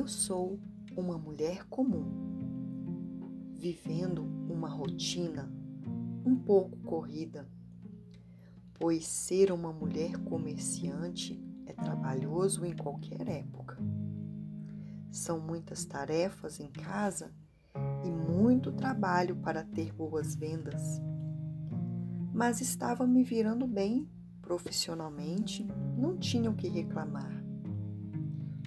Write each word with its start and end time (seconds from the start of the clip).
Eu 0.00 0.08
sou 0.08 0.58
uma 0.96 1.18
mulher 1.18 1.66
comum, 1.68 2.06
vivendo 3.52 4.22
uma 4.48 4.66
rotina 4.66 5.52
um 6.24 6.34
pouco 6.34 6.78
corrida, 6.78 7.46
pois 8.72 9.06
ser 9.06 9.52
uma 9.52 9.74
mulher 9.74 10.16
comerciante 10.24 11.38
é 11.66 11.74
trabalhoso 11.74 12.64
em 12.64 12.74
qualquer 12.74 13.28
época. 13.28 13.76
São 15.10 15.38
muitas 15.38 15.84
tarefas 15.84 16.60
em 16.60 16.68
casa 16.68 17.34
e 18.02 18.10
muito 18.10 18.72
trabalho 18.72 19.36
para 19.36 19.64
ter 19.64 19.92
boas 19.92 20.34
vendas. 20.34 20.98
Mas 22.32 22.62
estava 22.62 23.06
me 23.06 23.22
virando 23.22 23.66
bem 23.66 24.08
profissionalmente, 24.40 25.68
não 25.94 26.16
tinha 26.16 26.50
o 26.50 26.56
que 26.56 26.68
reclamar. 26.68 27.39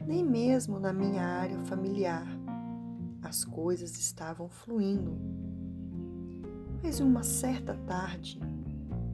Nem 0.06 0.24
mesmo 0.24 0.80
na 0.80 0.92
minha 0.92 1.24
área 1.24 1.58
familiar. 1.60 2.28
As 3.22 3.46
coisas 3.46 3.98
estavam 3.98 4.50
fluindo. 4.50 5.18
Mas 6.84 7.00
uma 7.00 7.24
certa 7.24 7.74
tarde, 7.88 8.42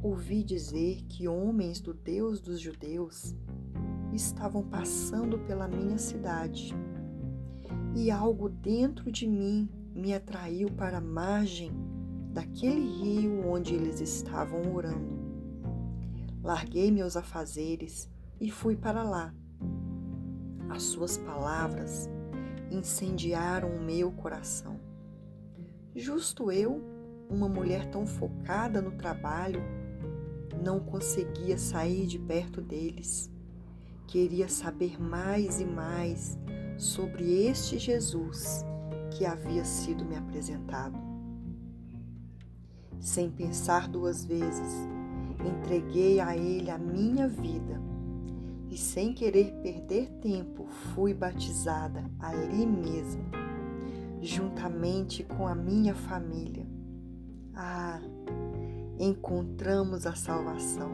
ouvi 0.02 0.43
dizer 0.43 1.03
que 1.07 1.27
homens 1.27 1.79
do 1.79 1.93
Deus 1.93 2.41
dos 2.41 2.59
judeus 2.59 3.35
estavam 4.12 4.63
passando 4.63 5.38
pela 5.39 5.67
minha 5.67 5.99
cidade. 5.99 6.73
E 7.95 8.09
algo 8.09 8.49
dentro 8.49 9.12
de 9.12 9.27
mim 9.27 9.70
me 9.93 10.13
atraiu 10.13 10.70
para 10.71 10.98
a 10.98 11.01
margem 11.01 11.71
daquele 12.34 12.81
rio 12.81 13.48
onde 13.48 13.76
eles 13.76 14.01
estavam 14.01 14.73
orando. 14.73 15.20
Larguei 16.41 16.90
meus 16.90 17.15
afazeres 17.15 18.09
e 18.40 18.49
fui 18.49 18.76
para 18.76 19.03
lá. 19.03 19.34
As 20.70 20.84
suas 20.84 21.17
palavras 21.17 22.07
incendiaram 22.70 23.70
o 23.70 23.81
meu 23.81 24.12
coração. 24.12 24.79
Justo 25.95 26.51
eu, 26.51 26.81
uma 27.27 27.49
mulher 27.49 27.89
tão 27.89 28.05
focada 28.05 28.79
no 28.81 28.91
trabalho, 28.91 29.62
não 30.63 30.79
conseguia 30.79 31.57
sair 31.57 32.05
de 32.05 32.20
perto 32.20 32.62
deles. 32.62 33.31
Queria 34.07 34.47
saber 34.47 35.01
mais 35.01 35.59
e 35.59 35.65
mais 35.65 36.37
sobre 36.77 37.47
este 37.47 37.79
Jesus 37.79 38.63
que 39.12 39.25
havia 39.25 39.65
sido 39.65 40.05
me 40.05 40.15
apresentado. 40.15 40.97
Sem 42.99 43.29
pensar 43.31 43.87
duas 43.87 44.23
vezes, 44.23 44.87
entreguei 45.43 46.20
a 46.20 46.37
Ele 46.37 46.70
a 46.70 46.77
minha 46.77 47.27
vida 47.27 47.88
e, 48.70 48.77
sem 48.77 49.13
querer 49.13 49.51
perder 49.63 50.09
tempo, 50.21 50.67
fui 50.93 51.13
batizada 51.13 52.03
ali 52.20 52.65
mesmo, 52.65 53.23
juntamente 54.21 55.23
com 55.23 55.48
a 55.48 55.55
minha 55.55 55.95
família. 55.95 56.67
Ah, 57.55 57.99
encontramos 58.99 60.05
a 60.05 60.13
salvação. 60.13 60.91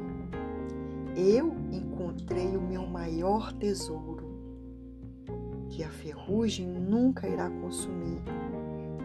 Eu 1.15 1.53
encontrei 1.71 2.55
o 2.55 2.61
meu 2.61 2.87
maior 2.87 3.51
tesouro 3.53 4.25
que 5.69 5.83
a 5.83 5.89
ferrugem 5.89 6.67
nunca 6.67 7.27
irá 7.27 7.49
consumir, 7.49 8.21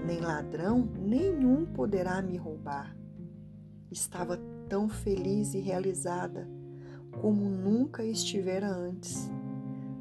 nem 0.07 0.21
ladrão 0.21 0.89
nenhum 0.97 1.67
poderá 1.67 2.23
me 2.23 2.37
roubar. 2.37 2.97
Estava 3.91 4.37
tão 4.69 4.89
feliz 4.89 5.55
e 5.55 5.59
realizada 5.59 6.49
como 7.21 7.51
nunca 7.51 8.03
estivera 8.03 8.67
antes. 8.67 9.31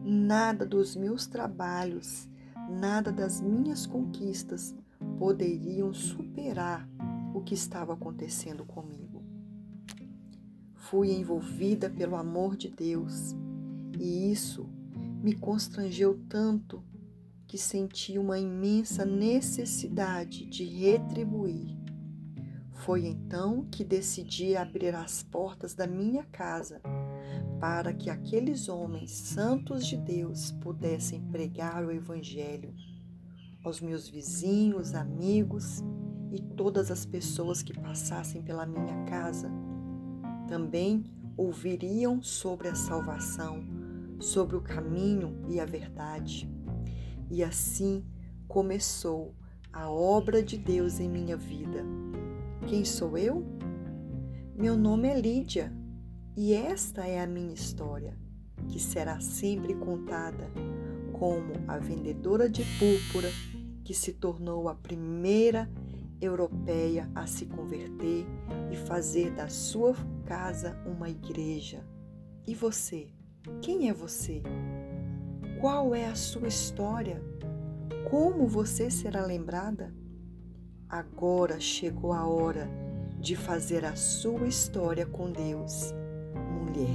Nada 0.01 0.65
dos 0.65 0.95
meus 0.95 1.27
trabalhos, 1.27 2.29
nada 2.69 3.11
das 3.11 3.41
minhas 3.41 3.85
conquistas 3.85 4.73
poderiam 5.17 5.93
superar 5.93 6.87
o 7.33 7.41
que 7.41 7.53
estava 7.53 7.93
acontecendo 7.93 8.63
comigo. 8.65 9.21
Fui 10.73 11.11
envolvida 11.11 11.89
pelo 11.89 12.15
amor 12.15 12.55
de 12.55 12.69
Deus 12.69 13.35
e 13.99 14.31
isso 14.31 14.69
me 15.21 15.33
constrangeu 15.33 16.17
tanto 16.29 16.81
que 17.45 17.57
senti 17.57 18.17
uma 18.17 18.39
imensa 18.39 19.05
necessidade 19.05 20.45
de 20.45 20.63
retribuir. 20.63 21.77
Foi 22.71 23.05
então 23.05 23.67
que 23.69 23.83
decidi 23.83 24.55
abrir 24.55 24.95
as 24.95 25.21
portas 25.21 25.75
da 25.75 25.85
minha 25.85 26.23
casa 26.23 26.81
para 27.59 27.93
que 27.93 28.09
aqueles 28.09 28.69
homens 28.69 29.11
santos 29.11 29.85
de 29.85 29.97
Deus 29.97 30.51
pudessem 30.51 31.21
pregar 31.21 31.85
o 31.85 31.91
Evangelho 31.91 32.73
aos 33.63 33.81
meus 33.81 34.07
vizinhos, 34.07 34.93
amigos 34.93 35.83
e 36.31 36.41
todas 36.41 36.89
as 36.89 37.05
pessoas 37.05 37.61
que 37.61 37.73
passassem 37.73 38.41
pela 38.41 38.65
minha 38.65 39.03
casa. 39.05 39.51
Também 40.47 41.03
ouviriam 41.35 42.21
sobre 42.21 42.69
a 42.69 42.75
salvação 42.75 43.79
sobre 44.19 44.55
o 44.55 44.61
caminho 44.61 45.41
e 45.47 45.59
a 45.59 45.65
verdade. 45.65 46.49
E 47.29 47.43
assim 47.43 48.03
começou 48.47 49.33
a 49.71 49.89
obra 49.89 50.43
de 50.43 50.57
Deus 50.57 50.99
em 50.99 51.09
minha 51.09 51.37
vida. 51.37 51.85
Quem 52.67 52.83
sou 52.83 53.17
eu? 53.17 53.45
Meu 54.55 54.77
nome 54.77 55.07
é 55.07 55.19
Lídia 55.19 55.78
e 56.41 56.53
esta 56.53 57.05
é 57.05 57.19
a 57.19 57.27
minha 57.27 57.53
história, 57.53 58.17
que 58.69 58.79
será 58.79 59.19
sempre 59.19 59.75
contada 59.75 60.49
como 61.11 61.51
a 61.67 61.77
vendedora 61.77 62.49
de 62.49 62.63
púrpura 62.79 63.27
que 63.83 63.93
se 63.93 64.13
tornou 64.13 64.69
a 64.69 64.73
primeira 64.73 65.69
europeia 66.21 67.11
a 67.13 67.27
se 67.27 67.45
converter 67.45 68.25
e 68.71 68.77
fazer 68.77 69.31
da 69.31 69.49
sua 69.49 69.93
casa 70.25 70.81
uma 70.85 71.09
igreja. 71.09 71.85
E 72.47 72.55
você? 72.55 73.09
Quem 73.61 73.89
é 73.89 73.93
você? 73.93 74.41
Qual 75.59 75.93
é 75.93 76.05
a 76.05 76.15
sua 76.15 76.47
história? 76.47 77.21
Como 78.09 78.47
você 78.47 78.89
será 78.89 79.25
lembrada? 79.25 79.93
Agora 80.87 81.59
chegou 81.59 82.13
a 82.13 82.25
hora 82.25 82.69
de 83.19 83.35
fazer 83.35 83.83
a 83.83 83.97
sua 83.97 84.47
história 84.47 85.05
com 85.05 85.29
Deus, 85.29 85.93
mulher. 86.69 86.89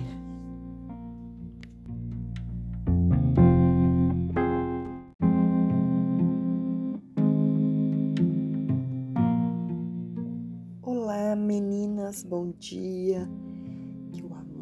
Olá, 10.82 11.34
meninas, 11.36 12.22
bom 12.22 12.52
dia 12.58 13.28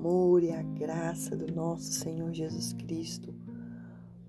amor 0.03 0.43
e 0.43 0.51
a 0.51 0.63
graça 0.63 1.37
do 1.37 1.55
nosso 1.55 1.93
Senhor 1.93 2.33
Jesus 2.33 2.73
Cristo 2.73 3.33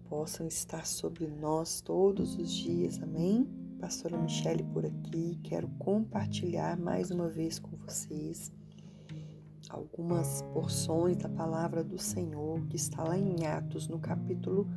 possam 0.08 0.46
estar 0.46 0.86
sobre 0.86 1.26
nós 1.26 1.82
todos 1.82 2.36
os 2.36 2.52
dias. 2.52 3.02
Amém? 3.02 3.48
Pastora 3.80 4.16
Michele 4.18 4.64
por 4.66 4.86
aqui. 4.86 5.40
Quero 5.44 5.68
compartilhar 5.80 6.78
mais 6.78 7.10
uma 7.10 7.28
vez 7.28 7.58
com 7.58 7.76
vocês 7.78 8.52
algumas 9.74 10.44
porções 10.54 11.18
da 11.18 11.28
palavra 11.28 11.84
do 11.84 11.98
Senhor 11.98 12.62
que 12.68 12.76
está 12.76 13.04
lá 13.04 13.18
em 13.18 13.46
Atos, 13.46 13.88
no 13.88 14.00
capítulo 14.00 14.70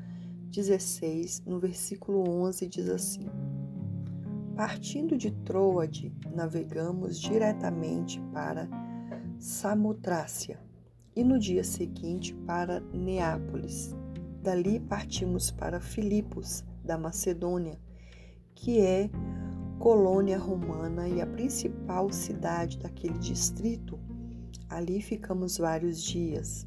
16, 0.51 1.43
no 1.45 1.61
versículo 1.61 2.29
11, 2.29 2.67
diz 2.67 2.89
assim: 2.89 3.27
Partindo 4.57 5.19
de 5.19 5.31
Troade, 5.31 6.15
navegamos 6.34 7.21
diretamente 7.21 8.21
para 8.33 8.69
Samotrácia 9.39 10.59
e 11.15 11.23
no 11.23 11.39
dia 11.39 11.63
seguinte 11.63 12.34
para 12.47 12.81
Neápolis. 12.93 13.95
Dali 14.43 14.81
partimos 14.81 15.51
para 15.51 15.81
Filipos, 15.81 16.65
da 16.83 16.97
Macedônia, 16.97 17.78
que 18.54 18.81
é 18.81 19.10
colônia 19.78 20.39
romana 20.39 21.09
e 21.09 21.21
a 21.21 21.27
principal 21.27 22.10
cidade 22.10 22.78
daquele 22.78 23.19
distrito. 23.19 23.98
Ali 24.68 25.01
ficamos 25.01 25.59
vários 25.59 26.03
dias. 26.03 26.66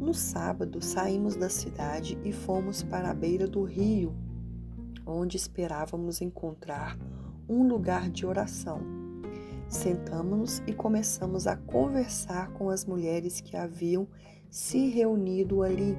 No 0.00 0.14
sábado 0.14 0.80
saímos 0.80 1.34
da 1.34 1.48
cidade 1.48 2.16
e 2.24 2.32
fomos 2.32 2.84
para 2.84 3.10
a 3.10 3.14
beira 3.14 3.48
do 3.48 3.64
rio, 3.64 4.14
onde 5.04 5.36
esperávamos 5.36 6.20
encontrar 6.20 6.96
um 7.48 7.66
lugar 7.66 8.08
de 8.08 8.24
oração. 8.24 8.80
Sentamos-nos 9.68 10.62
e 10.68 10.72
começamos 10.72 11.48
a 11.48 11.56
conversar 11.56 12.52
com 12.52 12.70
as 12.70 12.84
mulheres 12.84 13.40
que 13.40 13.56
haviam 13.56 14.06
se 14.48 14.88
reunido 14.88 15.62
ali. 15.62 15.96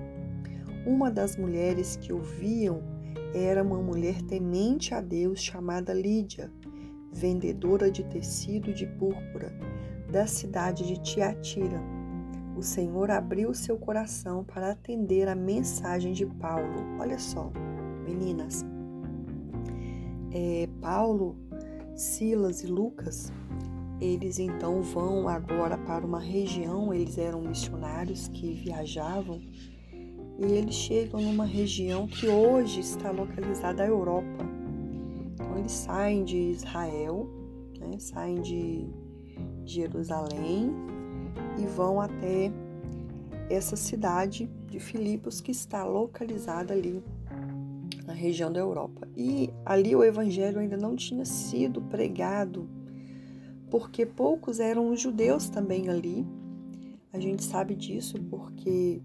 Uma 0.86 1.12
das 1.12 1.36
mulheres 1.36 1.98
que 1.98 2.14
ouviam 2.14 2.82
era 3.34 3.62
uma 3.62 3.82
mulher 3.82 4.22
temente 4.22 4.94
a 4.94 5.02
Deus 5.02 5.44
chamada 5.44 5.94
Lídia, 5.94 6.50
vendedora 7.12 7.92
de 7.92 8.04
tecido 8.06 8.74
de 8.74 8.88
púrpura 8.88 9.52
da 10.14 10.28
cidade 10.28 10.86
de 10.86 11.02
Tiatira. 11.02 11.82
O 12.56 12.62
Senhor 12.62 13.10
abriu 13.10 13.52
seu 13.52 13.80
coração 13.80 14.44
para 14.44 14.70
atender 14.70 15.28
a 15.28 15.34
mensagem 15.34 16.14
de 16.14 16.24
Paulo. 16.24 17.00
Olha 17.00 17.18
só, 17.18 17.52
meninas. 18.06 18.64
É, 20.32 20.70
Paulo, 20.80 21.36
Silas 21.96 22.64
e 22.64 22.68
Lucas, 22.68 23.34
eles 24.00 24.38
então 24.38 24.84
vão 24.84 25.28
agora 25.28 25.80
para 25.80 26.06
uma 26.06 26.20
região, 26.20 26.94
eles 26.94 27.18
eram 27.18 27.42
missionários 27.42 28.28
que 28.28 28.54
viajavam 28.54 29.42
e 30.38 30.46
eles 30.46 30.76
chegam 30.76 31.22
numa 31.22 31.46
região 31.46 32.06
que 32.06 32.28
hoje 32.28 32.82
está 32.82 33.10
localizada 33.10 33.82
na 33.82 33.90
Europa. 33.90 34.46
Então 35.34 35.58
eles 35.58 35.72
saem 35.72 36.24
de 36.24 36.38
Israel, 36.38 37.28
né, 37.80 37.98
saem 37.98 38.42
de 38.42 39.03
Jerusalém 39.66 40.72
e 41.58 41.66
vão 41.66 42.00
até 42.00 42.52
essa 43.50 43.76
cidade 43.76 44.50
de 44.68 44.80
Filipos 44.80 45.40
que 45.42 45.52
está 45.52 45.84
localizada 45.84 46.74
ali 46.74 47.04
na 48.06 48.14
região 48.14 48.52
da 48.52 48.60
Europa. 48.60 49.08
E 49.16 49.50
ali 49.66 49.96
o 49.96 50.04
evangelho 50.04 50.60
ainda 50.60 50.78
não 50.78 50.96
tinha 50.96 51.26
sido 51.26 51.82
pregado, 51.82 52.68
porque 53.70 54.06
poucos 54.06 54.60
eram 54.60 54.90
os 54.90 55.00
judeus 55.00 55.50
também 55.50 55.90
ali. 55.90 56.26
A 57.12 57.20
gente 57.20 57.44
sabe 57.44 57.76
disso 57.76 58.22
porque 58.30 59.02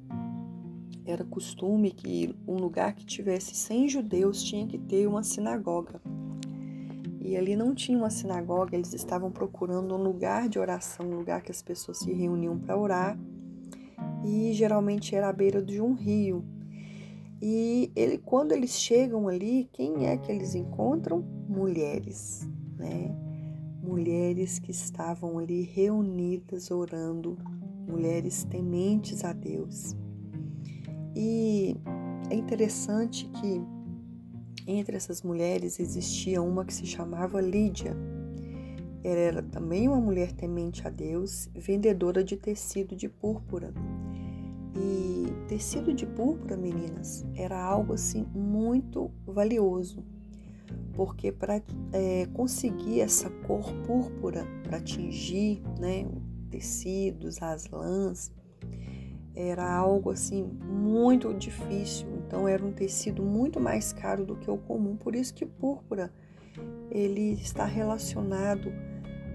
era 1.04 1.24
costume 1.24 1.90
que 1.90 2.34
um 2.46 2.56
lugar 2.56 2.94
que 2.94 3.04
tivesse 3.04 3.54
100 3.54 3.88
judeus 3.88 4.42
tinha 4.42 4.66
que 4.66 4.78
ter 4.78 5.06
uma 5.06 5.22
sinagoga. 5.22 6.00
E 7.28 7.36
ali 7.36 7.54
não 7.54 7.74
tinha 7.74 7.98
uma 7.98 8.08
sinagoga, 8.08 8.74
eles 8.74 8.94
estavam 8.94 9.30
procurando 9.30 9.94
um 9.94 10.02
lugar 10.02 10.48
de 10.48 10.58
oração, 10.58 11.04
um 11.04 11.16
lugar 11.16 11.42
que 11.42 11.50
as 11.50 11.60
pessoas 11.60 11.98
se 11.98 12.10
reuniam 12.10 12.58
para 12.58 12.74
orar. 12.74 13.18
E 14.24 14.54
geralmente 14.54 15.14
era 15.14 15.28
à 15.28 15.32
beira 15.32 15.62
de 15.62 15.78
um 15.78 15.92
rio. 15.92 16.42
E 17.42 17.92
ele, 17.94 18.16
quando 18.16 18.52
eles 18.52 18.70
chegam 18.70 19.28
ali, 19.28 19.68
quem 19.74 20.06
é 20.06 20.16
que 20.16 20.32
eles 20.32 20.54
encontram? 20.54 21.22
Mulheres, 21.46 22.48
né? 22.78 23.14
Mulheres 23.82 24.58
que 24.58 24.70
estavam 24.70 25.38
ali 25.38 25.60
reunidas 25.60 26.70
orando, 26.70 27.36
mulheres 27.86 28.42
tementes 28.44 29.22
a 29.22 29.34
Deus. 29.34 29.94
E 31.14 31.76
é 32.30 32.34
interessante 32.34 33.28
que 33.28 33.60
entre 34.70 34.96
essas 34.96 35.22
mulheres 35.22 35.80
existia 35.80 36.42
uma 36.42 36.64
que 36.64 36.74
se 36.74 36.84
chamava 36.84 37.40
Lídia. 37.40 37.96
Ela 39.02 39.20
era 39.20 39.42
também 39.42 39.88
uma 39.88 40.00
mulher 40.00 40.32
temente 40.32 40.86
a 40.86 40.90
Deus, 40.90 41.48
vendedora 41.54 42.22
de 42.22 42.36
tecido 42.36 42.94
de 42.94 43.08
púrpura. 43.08 43.72
E 44.76 45.26
tecido 45.48 45.94
de 45.94 46.04
púrpura, 46.04 46.56
meninas, 46.56 47.24
era 47.34 47.58
algo 47.58 47.94
assim 47.94 48.26
muito 48.34 49.10
valioso, 49.26 50.04
porque 50.92 51.32
para 51.32 51.62
é, 51.92 52.26
conseguir 52.34 53.00
essa 53.00 53.30
cor 53.30 53.72
púrpura, 53.86 54.44
para 54.64 54.76
atingir 54.76 55.62
né, 55.80 56.06
tecidos, 56.50 57.40
as 57.40 57.70
lãs, 57.70 58.30
era 59.34 59.72
algo 59.72 60.10
assim 60.10 60.42
muito 60.42 61.32
difícil. 61.32 62.17
Então 62.28 62.46
era 62.46 62.62
um 62.62 62.70
tecido 62.70 63.22
muito 63.22 63.58
mais 63.58 63.90
caro 63.90 64.26
do 64.26 64.36
que 64.36 64.50
o 64.50 64.58
comum. 64.58 64.96
Por 64.96 65.16
isso 65.16 65.32
que 65.32 65.46
púrpura 65.46 66.12
ele 66.90 67.32
está 67.32 67.64
relacionado 67.64 68.70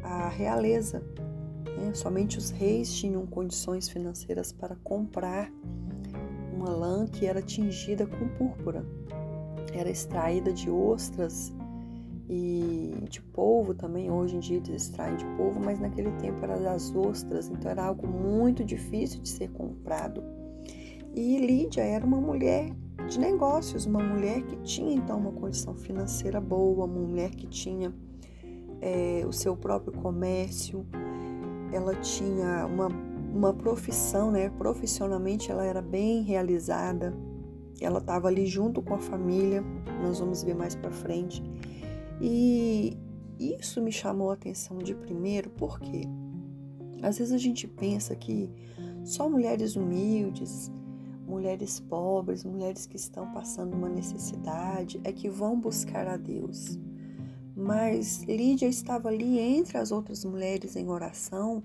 à 0.04 0.30
realeza. 0.30 1.04
Né? 1.76 1.92
Somente 1.96 2.38
os 2.38 2.52
reis 2.52 2.94
tinham 2.94 3.26
condições 3.26 3.90
financeiras 3.90 4.52
para 4.52 4.76
comprar 4.84 5.52
uma 6.54 6.70
lã 6.70 7.08
que 7.08 7.26
era 7.26 7.42
tingida 7.42 8.06
com 8.06 8.28
púrpura. 8.38 8.86
Era 9.74 9.90
extraída 9.90 10.54
de 10.54 10.70
ostras 10.70 11.52
e 12.30 12.94
de 13.10 13.24
polvo 13.24 13.74
também. 13.74 14.12
Hoje 14.12 14.36
em 14.36 14.40
dia 14.40 14.58
eles 14.58 14.70
extraem 14.70 15.18
de 15.18 15.26
polvo, 15.36 15.60
mas 15.60 15.80
naquele 15.80 16.12
tempo 16.20 16.44
era 16.44 16.60
das 16.60 16.94
ostras, 16.96 17.50
então 17.50 17.72
era 17.72 17.84
algo 17.84 18.06
muito 18.08 18.64
difícil 18.64 19.20
de 19.20 19.30
ser 19.30 19.50
comprado. 19.50 20.24
E 21.16 21.40
Lídia 21.40 21.82
era 21.82 22.06
uma 22.06 22.22
mulher 22.22 22.72
de 23.08 23.20
negócios, 23.20 23.86
uma 23.86 24.02
mulher 24.02 24.42
que 24.44 24.56
tinha 24.58 24.94
então 24.94 25.20
uma 25.20 25.32
condição 25.32 25.76
financeira 25.76 26.40
boa, 26.40 26.86
uma 26.86 27.00
mulher 27.00 27.32
que 27.32 27.48
tinha 27.48 27.94
é, 28.82 29.24
o 29.28 29.32
seu 29.32 29.56
próprio 29.56 29.94
comércio, 29.94 30.86
ela 31.72 31.96
tinha 31.96 32.66
uma, 32.66 32.88
uma 33.34 33.54
profissão, 33.54 34.32
né? 34.32 34.50
Profissionalmente 34.50 35.52
ela 35.52 35.66
era 35.66 35.82
bem 35.82 36.22
realizada, 36.22 37.14
ela 37.82 38.00
estava 38.00 38.28
ali 38.28 38.46
junto 38.46 38.82
com 38.82 38.94
a 38.94 39.00
família, 39.00 39.64
nós 40.02 40.20
vamos 40.20 40.44
ver 40.44 40.56
mais 40.56 40.76
para 40.76 40.92
frente. 40.92 41.44
E 42.22 42.98
isso 43.40 43.82
me 43.82 43.92
chamou 43.92 44.32
a 44.32 44.34
atenção 44.34 44.78
de 44.78 44.94
primeiro 44.94 45.50
porque 45.52 46.08
às 47.02 47.18
vezes 47.18 47.34
a 47.34 47.38
gente 47.38 47.68
pensa 47.68 48.16
que 48.16 48.50
só 49.04 49.30
mulheres 49.30 49.76
humildes, 49.76 50.72
mulheres 51.34 51.80
pobres, 51.80 52.44
mulheres 52.44 52.86
que 52.86 52.96
estão 52.96 53.32
passando 53.32 53.74
uma 53.74 53.90
necessidade 53.90 55.00
é 55.04 55.12
que 55.12 55.30
vão 55.30 55.60
buscar 55.60 56.08
a 56.08 56.18
Deus. 56.18 56.80
Mas 57.56 58.24
Lídia 58.24 58.68
estava 58.68 59.10
ali 59.10 59.40
entre 59.40 59.78
as 59.78 59.92
outras 59.92 60.24
mulheres 60.26 60.76
em 60.76 60.90
oração, 60.90 61.64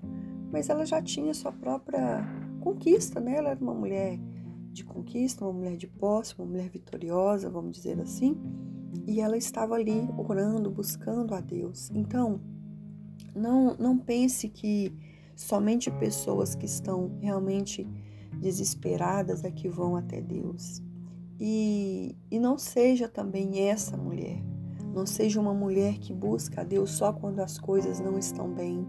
mas 0.51 0.69
ela 0.69 0.85
já 0.85 1.01
tinha 1.01 1.33
sua 1.33 1.51
própria 1.51 2.23
conquista, 2.59 3.19
né? 3.19 3.37
Ela 3.37 3.51
era 3.51 3.59
uma 3.61 3.73
mulher 3.73 4.19
de 4.71 4.83
conquista, 4.83 5.45
uma 5.45 5.53
mulher 5.53 5.77
de 5.77 5.87
posse, 5.87 6.35
uma 6.37 6.47
mulher 6.47 6.69
vitoriosa, 6.69 7.49
vamos 7.49 7.75
dizer 7.77 7.99
assim 7.99 8.37
e 9.07 9.21
ela 9.21 9.37
estava 9.37 9.75
ali 9.75 10.07
orando, 10.17 10.69
buscando 10.69 11.33
a 11.33 11.41
Deus. 11.41 11.89
Então, 11.93 12.39
não, 13.35 13.75
não 13.75 13.97
pense 13.97 14.47
que 14.47 14.93
somente 15.35 15.89
pessoas 15.91 16.55
que 16.55 16.65
estão 16.65 17.17
realmente 17.19 17.87
desesperadas 18.39 19.43
é 19.43 19.51
que 19.51 19.69
vão 19.69 19.95
até 19.95 20.21
Deus. 20.21 20.81
E, 21.39 22.15
e 22.29 22.39
não 22.39 22.57
seja 22.57 23.07
também 23.07 23.69
essa 23.69 23.95
mulher. 23.95 24.43
Não 24.93 25.05
seja 25.05 25.39
uma 25.39 25.53
mulher 25.53 25.99
que 25.99 26.13
busca 26.13 26.61
a 26.61 26.63
Deus 26.63 26.91
só 26.91 27.13
quando 27.13 27.39
as 27.39 27.57
coisas 27.59 27.99
não 27.99 28.17
estão 28.17 28.51
bem. 28.51 28.85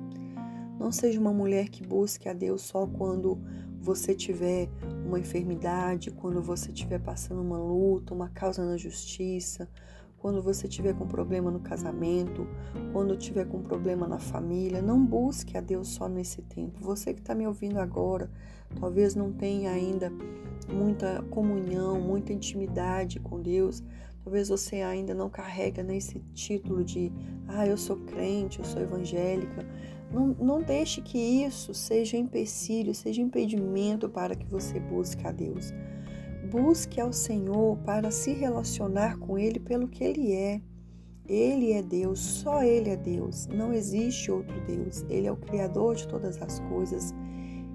Não 0.78 0.90
seja 0.90 1.20
uma 1.20 1.32
mulher 1.32 1.68
que 1.68 1.86
busque 1.86 2.28
a 2.28 2.32
Deus 2.32 2.62
só 2.62 2.86
quando 2.86 3.38
você 3.80 4.14
tiver 4.14 4.68
uma 5.06 5.18
enfermidade, 5.18 6.10
quando 6.10 6.42
você 6.42 6.70
estiver 6.70 7.00
passando 7.00 7.40
uma 7.40 7.58
luta, 7.58 8.14
uma 8.14 8.28
causa 8.28 8.64
na 8.64 8.76
justiça, 8.76 9.68
quando 10.20 10.42
você 10.42 10.68
tiver 10.68 10.94
com 10.94 11.06
problema 11.06 11.50
no 11.50 11.60
casamento, 11.60 12.46
quando 12.92 13.16
tiver 13.16 13.46
com 13.46 13.62
problema 13.62 14.06
na 14.06 14.18
família, 14.18 14.82
não 14.82 15.04
busque 15.04 15.56
a 15.56 15.60
Deus 15.60 15.88
só 15.88 16.08
nesse 16.08 16.42
tempo. 16.42 16.78
Você 16.80 17.14
que 17.14 17.20
está 17.20 17.34
me 17.34 17.46
ouvindo 17.46 17.78
agora, 17.78 18.30
talvez 18.78 19.14
não 19.14 19.32
tenha 19.32 19.70
ainda 19.70 20.12
muita 20.68 21.22
comunhão, 21.30 21.98
muita 21.98 22.34
intimidade 22.34 23.18
com 23.18 23.40
Deus. 23.40 23.82
Talvez 24.22 24.50
você 24.50 24.82
ainda 24.82 25.14
não 25.14 25.30
carrega 25.30 25.82
nesse 25.82 26.20
título 26.34 26.84
de, 26.84 27.10
ah, 27.48 27.66
eu 27.66 27.78
sou 27.78 27.96
crente, 27.96 28.58
eu 28.58 28.64
sou 28.66 28.82
evangélica. 28.82 29.66
Não, 30.12 30.36
não 30.38 30.60
deixe 30.60 31.00
que 31.00 31.18
isso 31.18 31.72
seja 31.72 32.18
empecilho, 32.18 32.94
seja 32.94 33.22
impedimento 33.22 34.06
para 34.08 34.34
que 34.34 34.46
você 34.46 34.78
busque 34.78 35.26
a 35.26 35.32
Deus. 35.32 35.72
Busque 36.48 37.00
ao 37.00 37.12
Senhor 37.12 37.76
para 37.78 38.10
se 38.10 38.32
relacionar 38.32 39.18
com 39.18 39.38
Ele 39.38 39.58
pelo 39.58 39.88
que 39.88 40.04
Ele 40.04 40.32
é. 40.32 40.60
Ele 41.26 41.72
é 41.72 41.82
Deus, 41.82 42.18
só 42.18 42.62
Ele 42.62 42.90
é 42.90 42.96
Deus, 42.96 43.46
não 43.46 43.72
existe 43.72 44.30
outro 44.30 44.60
Deus. 44.66 45.04
Ele 45.08 45.26
é 45.26 45.32
o 45.32 45.36
Criador 45.36 45.94
de 45.94 46.08
todas 46.08 46.40
as 46.42 46.58
coisas 46.60 47.14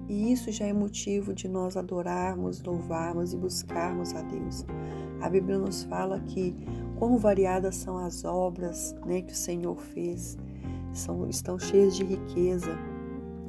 e 0.08 0.32
isso 0.32 0.52
já 0.52 0.66
é 0.66 0.72
motivo 0.72 1.34
de 1.34 1.48
nós 1.48 1.76
adorarmos, 1.76 2.62
louvarmos 2.62 3.32
e 3.32 3.36
buscarmos 3.36 4.14
a 4.14 4.22
Deus. 4.22 4.64
A 5.20 5.28
Bíblia 5.28 5.58
nos 5.58 5.82
fala 5.84 6.20
que 6.20 6.54
quão 6.96 7.18
variadas 7.18 7.76
são 7.76 7.98
as 7.98 8.24
obras 8.24 8.94
né, 9.04 9.22
que 9.22 9.32
o 9.32 9.36
Senhor 9.36 9.76
fez, 9.80 10.38
são, 10.92 11.28
estão 11.28 11.58
cheias 11.58 11.96
de 11.96 12.04
riqueza. 12.04 12.78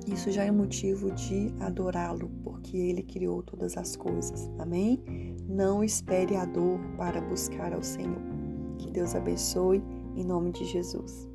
Isso 0.08 0.32
já 0.32 0.46
é 0.46 0.52
motivo 0.52 1.12
de 1.12 1.54
adorá-lo, 1.60 2.30
porque 2.42 2.78
ele 2.78 3.04
criou 3.04 3.44
todas 3.44 3.76
as 3.76 3.98
coisas. 3.98 4.50
Amém? 4.58 5.04
Não 5.50 5.84
espere 5.84 6.38
a 6.38 6.46
dor 6.46 6.80
para 6.96 7.20
buscar 7.20 7.74
ao 7.74 7.84
Senhor. 7.84 8.22
Que 8.78 8.90
Deus 8.90 9.14
abençoe 9.14 9.84
em 10.16 10.24
nome 10.24 10.54
de 10.54 10.64
Jesus. 10.64 11.30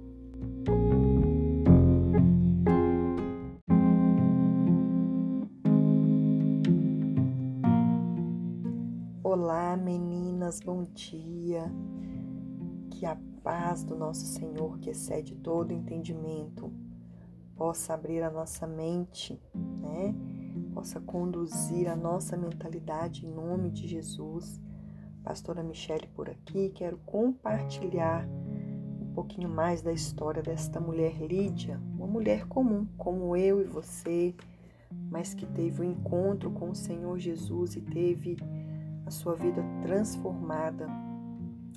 Olá, 9.23 9.77
meninas, 9.77 10.61
bom 10.61 10.85
dia. 10.95 11.71
Que 12.91 13.05
a 13.05 13.19
paz 13.45 13.85
do 13.85 13.95
nosso 13.95 14.25
Senhor, 14.25 14.79
que 14.79 14.89
excede 14.89 15.35
todo 15.35 15.75
entendimento, 15.75 16.73
possa 17.57 17.95
abrir 17.95 18.23
a 18.23 18.31
nossa 18.31 18.67
mente, 18.67 19.41
né? 19.55 20.15
Possa 20.75 21.01
conduzir 21.01 21.89
a 21.89 21.97
nossa 21.97 22.37
mentalidade 22.37 23.27
em 23.27 23.31
nome 23.31 23.71
de 23.71 23.87
Jesus, 23.87 24.61
Pastora 25.23 25.63
Michele 25.63 26.07
por 26.09 26.29
aqui. 26.29 26.71
Quero 26.71 26.99
compartilhar 26.99 28.27
um 29.01 29.13
pouquinho 29.15 29.49
mais 29.49 29.83
da 29.83 29.93
história 29.93 30.43
desta 30.43 30.81
mulher 30.81 31.17
Lídia, 31.19 31.81
uma 31.95 32.07
mulher 32.07 32.47
comum, 32.47 32.87
como 32.97 33.37
eu 33.37 33.61
e 33.61 33.65
você, 33.65 34.35
mas 35.11 35.35
que 35.35 35.47
teve 35.47 35.83
o 35.83 35.85
um 35.85 35.91
encontro 35.91 36.51
com 36.51 36.71
o 36.71 36.75
Senhor 36.75 37.19
Jesus 37.19 37.77
e 37.77 37.81
teve 37.81 38.37
a 39.05 39.11
sua 39.11 39.35
vida 39.35 39.63
transformada. 39.83 40.89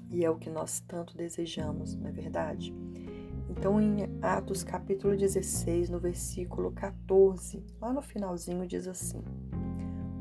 E 0.10 0.24
é 0.24 0.30
o 0.30 0.38
que 0.38 0.50
nós 0.50 0.80
tanto 0.80 1.18
desejamos, 1.18 1.96
não 1.96 2.08
é 2.08 2.12
verdade? 2.12 2.74
Então, 3.58 3.82
em 3.82 3.98
Atos 4.22 4.64
capítulo 4.64 5.16
16, 5.16 5.90
no 5.90 6.00
versículo 6.00 6.72
14, 6.72 7.66
lá 7.82 7.92
no 7.92 8.02
finalzinho, 8.02 8.68
diz 8.68 8.88
assim: 8.88 9.24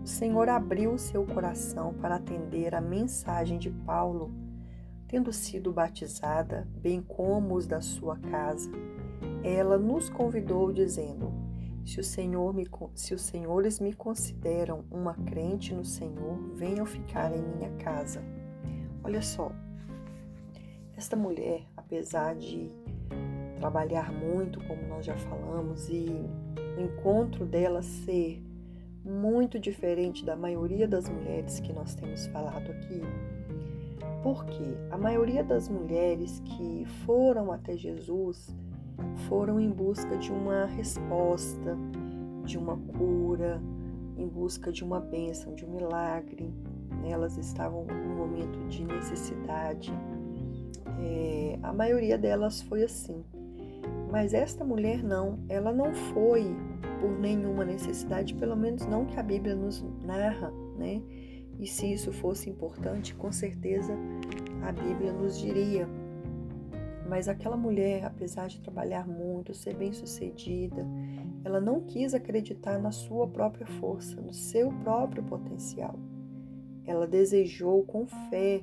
O 0.02 0.06
Senhor 0.06 0.48
abriu 0.48 0.96
seu 0.96 1.26
coração 1.26 1.92
para 1.94 2.16
atender 2.16 2.74
a 2.74 2.80
mensagem 2.80 3.58
de 3.58 3.70
Paulo, 3.70 4.32
tendo 5.08 5.32
sido 5.32 5.72
batizada, 5.72 6.66
bem 6.76 7.02
como 7.02 7.54
os 7.54 7.66
da 7.66 7.80
sua 7.80 8.16
casa. 8.18 8.70
Ela 9.42 9.76
nos 9.76 10.08
convidou, 10.08 10.72
dizendo: 10.72 11.30
se, 11.84 12.00
o 12.00 12.04
Senhor 12.04 12.54
me, 12.54 12.66
se 12.94 13.14
os 13.14 13.20
senhores 13.20 13.78
me 13.78 13.92
consideram 13.92 14.84
uma 14.90 15.14
crente 15.14 15.74
no 15.74 15.84
Senhor, 15.84 16.38
venham 16.54 16.86
ficar 16.86 17.34
em 17.36 17.42
minha 17.42 17.70
casa. 17.76 18.22
Olha 19.02 19.20
só, 19.20 19.52
esta 20.96 21.14
mulher, 21.14 21.66
apesar 21.76 22.34
de 22.36 22.70
trabalhar 23.64 24.12
muito, 24.12 24.62
como 24.66 24.86
nós 24.88 25.06
já 25.06 25.16
falamos, 25.16 25.88
e 25.88 26.06
o 26.76 26.82
encontro 26.82 27.46
dela 27.46 27.80
ser 27.80 28.44
muito 29.02 29.58
diferente 29.58 30.22
da 30.22 30.36
maioria 30.36 30.86
das 30.86 31.08
mulheres 31.08 31.60
que 31.60 31.72
nós 31.72 31.94
temos 31.94 32.26
falado 32.26 32.70
aqui. 32.70 33.00
Porque 34.22 34.76
a 34.90 34.98
maioria 34.98 35.42
das 35.42 35.66
mulheres 35.66 36.40
que 36.40 36.84
foram 37.06 37.50
até 37.50 37.74
Jesus 37.74 38.54
foram 39.28 39.58
em 39.58 39.70
busca 39.70 40.14
de 40.18 40.30
uma 40.30 40.66
resposta, 40.66 41.74
de 42.44 42.58
uma 42.58 42.76
cura, 42.76 43.62
em 44.18 44.28
busca 44.28 44.70
de 44.70 44.84
uma 44.84 45.00
bênção, 45.00 45.54
de 45.54 45.64
um 45.64 45.70
milagre. 45.70 46.52
Elas 47.02 47.38
estavam 47.38 47.86
num 47.86 48.14
momento 48.14 48.58
de 48.68 48.84
necessidade. 48.84 49.90
É, 51.00 51.58
a 51.62 51.72
maioria 51.72 52.18
delas 52.18 52.60
foi 52.60 52.82
assim. 52.82 53.24
Mas 54.14 54.32
esta 54.32 54.64
mulher 54.64 55.02
não, 55.02 55.40
ela 55.48 55.72
não 55.72 55.92
foi 55.92 56.44
por 57.00 57.18
nenhuma 57.18 57.64
necessidade, 57.64 58.32
pelo 58.36 58.56
menos 58.56 58.86
não 58.86 59.04
que 59.06 59.18
a 59.18 59.22
Bíblia 59.24 59.56
nos 59.56 59.84
narra, 60.04 60.52
né? 60.78 61.02
E 61.58 61.66
se 61.66 61.92
isso 61.92 62.12
fosse 62.12 62.48
importante, 62.48 63.12
com 63.12 63.32
certeza 63.32 63.92
a 64.62 64.70
Bíblia 64.70 65.12
nos 65.12 65.36
diria. 65.36 65.88
Mas 67.08 67.26
aquela 67.26 67.56
mulher, 67.56 68.04
apesar 68.04 68.46
de 68.46 68.60
trabalhar 68.60 69.04
muito, 69.04 69.52
ser 69.52 69.74
bem-sucedida, 69.74 70.86
ela 71.42 71.60
não 71.60 71.80
quis 71.80 72.14
acreditar 72.14 72.78
na 72.78 72.92
sua 72.92 73.26
própria 73.26 73.66
força, 73.66 74.20
no 74.20 74.32
seu 74.32 74.70
próprio 74.84 75.24
potencial. 75.24 75.98
Ela 76.86 77.08
desejou 77.08 77.82
com 77.82 78.06
fé 78.06 78.60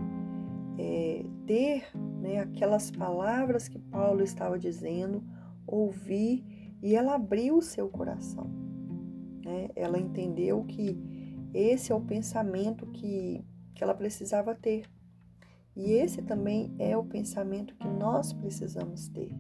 é, 0.80 1.26
ter 1.46 1.84
né, 2.22 2.40
aquelas 2.40 2.90
palavras 2.90 3.68
que 3.68 3.78
Paulo 3.78 4.24
estava 4.24 4.58
dizendo 4.58 5.22
ouvir 5.72 6.44
e 6.82 6.96
ela 6.96 7.16
abriu 7.16 7.58
o 7.58 7.62
seu 7.62 7.90
coração. 7.90 8.50
Né? 9.44 9.70
Ela 9.76 9.98
entendeu 9.98 10.64
que 10.66 10.98
esse 11.54 11.92
é 11.92 11.96
o 11.96 12.02
pensamento 12.02 12.86
que, 12.88 13.44
que 13.74 13.84
ela 13.84 13.94
precisava 13.94 14.54
ter. 14.54 14.86
E 15.76 15.92
esse 15.94 16.22
também 16.22 16.76
é 16.78 16.98
o 16.98 17.04
pensamento 17.04 17.76
que 17.76 17.88
nós 17.88 18.34
precisamos 18.34 19.08
ter, 19.08 19.34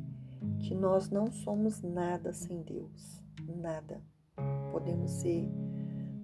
que 0.59 0.73
nós 0.73 1.09
não 1.09 1.29
somos 1.29 1.81
nada 1.81 2.31
sem 2.31 2.61
Deus, 2.61 3.21
nada. 3.45 4.01
Podemos 4.71 5.11
ser 5.11 5.49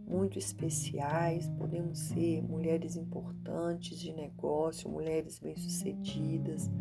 muito 0.07 0.39
especiais, 0.39 1.49
podemos 1.57 1.99
ser 1.99 2.41
mulheres 2.41 2.95
importantes 2.95 3.99
de 3.99 4.13
negócio, 4.13 4.89
mulheres 4.89 5.37
bem-sucedidas, 5.39 6.71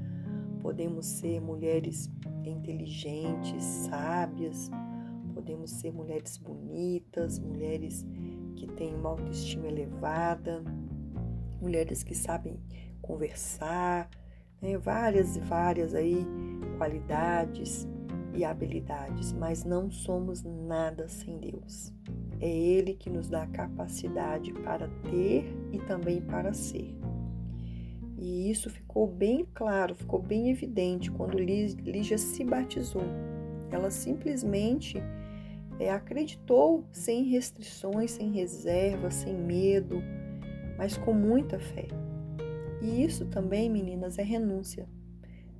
podemos 0.66 1.06
ser 1.06 1.40
mulheres 1.40 2.10
inteligentes, 2.44 3.62
sábias, 3.88 4.68
podemos 5.32 5.70
ser 5.70 5.92
mulheres 5.92 6.36
bonitas, 6.38 7.38
mulheres 7.38 8.04
que 8.56 8.66
têm 8.66 8.92
uma 8.96 9.10
autoestima 9.10 9.68
elevada, 9.68 10.64
mulheres 11.62 12.02
que 12.02 12.16
sabem 12.16 12.58
conversar, 13.00 14.10
né? 14.60 14.76
várias 14.76 15.36
e 15.36 15.40
várias 15.40 15.94
aí 15.94 16.26
qualidades 16.76 17.86
e 18.34 18.44
habilidades, 18.44 19.32
mas 19.32 19.62
não 19.62 19.88
somos 19.88 20.42
nada 20.42 21.08
sem 21.08 21.38
Deus. 21.38 21.94
É 22.40 22.50
Ele 22.50 22.94
que 22.94 23.08
nos 23.08 23.28
dá 23.28 23.44
a 23.44 23.46
capacidade 23.46 24.52
para 24.52 24.88
ter 25.08 25.44
e 25.70 25.78
também 25.78 26.20
para 26.20 26.52
ser. 26.52 26.95
E 28.18 28.50
isso 28.50 28.70
ficou 28.70 29.06
bem 29.06 29.46
claro, 29.54 29.94
ficou 29.94 30.20
bem 30.20 30.50
evidente 30.50 31.10
quando 31.10 31.38
Lígia 31.38 32.16
se 32.16 32.44
batizou. 32.44 33.04
Ela 33.70 33.90
simplesmente 33.90 35.02
é, 35.78 35.90
acreditou 35.90 36.84
sem 36.90 37.24
restrições, 37.24 38.12
sem 38.12 38.30
reservas, 38.30 39.14
sem 39.14 39.34
medo, 39.34 40.02
mas 40.78 40.96
com 40.96 41.12
muita 41.12 41.58
fé. 41.58 41.88
E 42.80 43.04
isso 43.04 43.26
também, 43.26 43.68
meninas, 43.68 44.18
é 44.18 44.22
renúncia. 44.22 44.88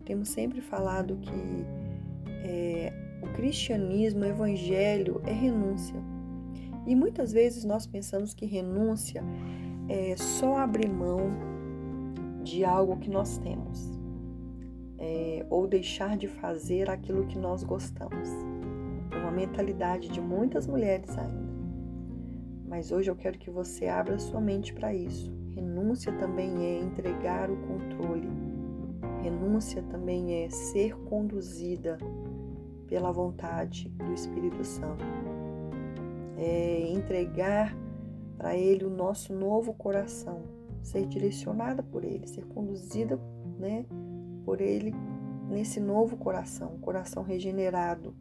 Temos 0.05 0.29
sempre 0.29 0.61
falado 0.61 1.19
que 1.19 1.67
é, 2.45 2.93
o 3.23 3.27
cristianismo, 3.35 4.21
o 4.21 4.25
evangelho 4.25 5.21
é 5.27 5.33
renúncia. 5.33 5.97
E 6.87 6.95
muitas 6.95 7.33
vezes 7.33 7.65
nós 7.65 7.87
pensamos 7.87 8.33
que 8.33 8.47
renúncia 8.47 9.23
é 9.89 10.17
só 10.17 10.59
abrir 10.59 10.89
mão 10.89 11.56
de 12.47 12.65
algo 12.65 12.97
que 12.99 13.11
nós 13.11 13.39
temos, 13.39 13.91
é, 14.99 15.45
ou 15.51 15.67
deixar 15.67 16.17
de 16.17 16.29
fazer 16.29 16.89
aquilo 16.89 17.27
que 17.27 17.37
nós 17.37 17.65
gostamos. 17.65 18.31
É 19.11 19.17
uma 19.19 19.33
mentalidade 19.33 20.09
de 20.09 20.21
muitas 20.21 20.65
mulheres 20.65 21.11
ainda. 21.19 21.47
Mas 22.69 22.93
hoje 22.93 23.11
eu 23.11 23.17
quero 23.17 23.37
que 23.37 23.51
você 23.51 23.89
abra 23.89 24.17
sua 24.19 24.41
mente 24.41 24.73
para 24.73 24.95
isso. 24.95 25.35
Renúncia 25.57 26.13
também 26.13 26.65
é 26.65 26.79
entregar 26.79 27.51
o 27.51 27.57
controle. 27.57 28.29
Renúncia 29.23 29.83
também 29.83 30.45
é 30.45 30.49
ser 30.49 30.97
conduzida 31.01 31.99
pela 32.87 33.11
vontade 33.11 33.89
do 33.89 34.13
Espírito 34.13 34.63
Santo. 34.63 35.05
É 36.37 36.87
entregar 36.89 37.77
para 38.39 38.57
Ele 38.57 38.85
o 38.85 38.91
nosso 38.91 39.35
novo 39.35 39.73
coração, 39.73 40.43
ser 40.87 41.07
direcionada 41.07 41.83
por 41.83 42.05
Ele, 42.05 42.27
ser 42.27 42.45
conduzida 42.47 43.19
né, 43.59 43.85
por 44.45 44.61
Ele 44.61 44.95
nesse 45.49 45.81
novo 45.81 46.17
coração, 46.17 46.79
coração 46.79 47.23
regenerado. 47.23 48.15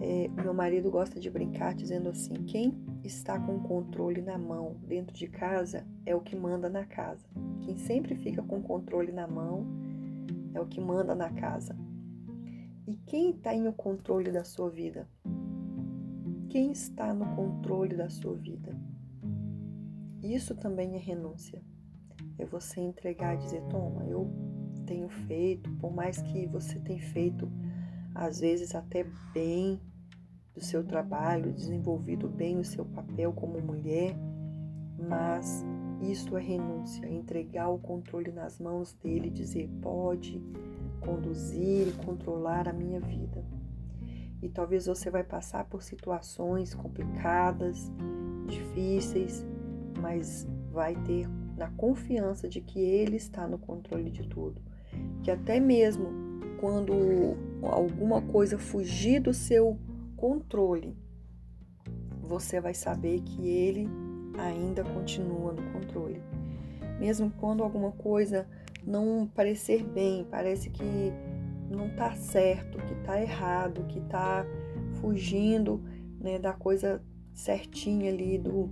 É, 0.00 0.28
meu 0.28 0.52
marido 0.52 0.90
gosta 0.90 1.20
de 1.20 1.30
brincar 1.30 1.74
dizendo 1.74 2.08
assim: 2.08 2.34
quem 2.44 2.74
está 3.04 3.38
com 3.38 3.56
o 3.56 3.62
controle 3.62 4.20
na 4.20 4.38
mão 4.38 4.76
dentro 4.86 5.14
de 5.14 5.28
casa 5.28 5.86
é 6.06 6.14
o 6.14 6.20
que 6.20 6.34
manda 6.34 6.68
na 6.68 6.84
casa. 6.84 7.26
Quem 7.60 7.76
sempre 7.76 8.14
fica 8.14 8.42
com 8.42 8.58
o 8.58 8.62
controle 8.62 9.12
na 9.12 9.26
mão 9.26 9.66
é 10.54 10.60
o 10.60 10.66
que 10.66 10.80
manda 10.80 11.14
na 11.14 11.30
casa. 11.30 11.76
E 12.86 12.96
quem 13.06 13.32
tem 13.32 13.68
o 13.68 13.72
controle 13.72 14.30
da 14.32 14.42
sua 14.42 14.68
vida? 14.68 15.08
Quem 16.48 16.72
está 16.72 17.14
no 17.14 17.36
controle 17.36 17.96
da 17.96 18.10
sua 18.10 18.34
vida? 18.34 18.76
Isso 20.22 20.54
também 20.54 20.94
é 20.94 20.98
renúncia. 20.98 21.60
É 22.38 22.44
você 22.44 22.80
entregar 22.80 23.34
e 23.34 23.38
dizer: 23.38 23.62
toma, 23.68 24.04
eu 24.04 24.30
tenho 24.86 25.08
feito, 25.08 25.70
por 25.76 25.92
mais 25.92 26.20
que 26.22 26.46
você 26.46 26.78
tenha 26.78 27.02
feito, 27.12 27.50
às 28.14 28.40
vezes 28.40 28.74
até 28.74 29.04
bem 29.32 29.80
do 30.54 30.60
seu 30.60 30.84
trabalho, 30.84 31.52
desenvolvido 31.52 32.28
bem 32.28 32.58
o 32.58 32.64
seu 32.64 32.84
papel 32.84 33.32
como 33.32 33.60
mulher, 33.60 34.14
mas 34.98 35.64
isso 36.00 36.36
é 36.36 36.40
renúncia, 36.40 37.06
é 37.06 37.12
entregar 37.12 37.68
o 37.70 37.78
controle 37.78 38.30
nas 38.30 38.60
mãos 38.60 38.92
dele, 38.94 39.30
dizer: 39.30 39.68
pode 39.80 40.40
conduzir 41.00 41.88
e 41.88 41.92
controlar 42.04 42.68
a 42.68 42.72
minha 42.72 43.00
vida. 43.00 43.44
E 44.40 44.48
talvez 44.48 44.86
você 44.86 45.10
vai 45.10 45.22
passar 45.22 45.64
por 45.66 45.82
situações 45.82 46.74
complicadas, 46.74 47.90
difíceis, 48.48 49.46
mas 50.02 50.46
vai 50.72 50.96
ter 50.96 51.28
na 51.56 51.70
confiança 51.70 52.48
de 52.48 52.60
que 52.60 52.80
Ele 52.80 53.16
está 53.16 53.46
no 53.46 53.56
controle 53.56 54.10
de 54.10 54.28
tudo. 54.28 54.60
Que 55.22 55.30
até 55.30 55.60
mesmo 55.60 56.08
quando 56.60 57.36
alguma 57.62 58.20
coisa 58.20 58.58
fugir 58.58 59.20
do 59.20 59.32
seu 59.32 59.78
controle, 60.16 60.96
você 62.20 62.60
vai 62.60 62.74
saber 62.74 63.20
que 63.20 63.46
Ele 63.48 63.88
ainda 64.36 64.82
continua 64.82 65.52
no 65.52 65.62
controle. 65.72 66.20
mesmo 66.98 67.30
quando 67.38 67.62
alguma 67.62 67.92
coisa 67.92 68.46
não 68.84 69.28
parecer 69.32 69.84
bem, 69.84 70.26
parece 70.28 70.70
que 70.70 71.12
não 71.70 71.86
está 71.86 72.14
certo, 72.14 72.78
que 72.78 72.94
está 72.94 73.20
errado, 73.20 73.84
que 73.88 73.98
está 73.98 74.44
fugindo 75.00 75.82
né, 76.20 76.38
da 76.38 76.52
coisa 76.52 77.02
certinha 77.32 78.10
ali, 78.10 78.38
do, 78.38 78.70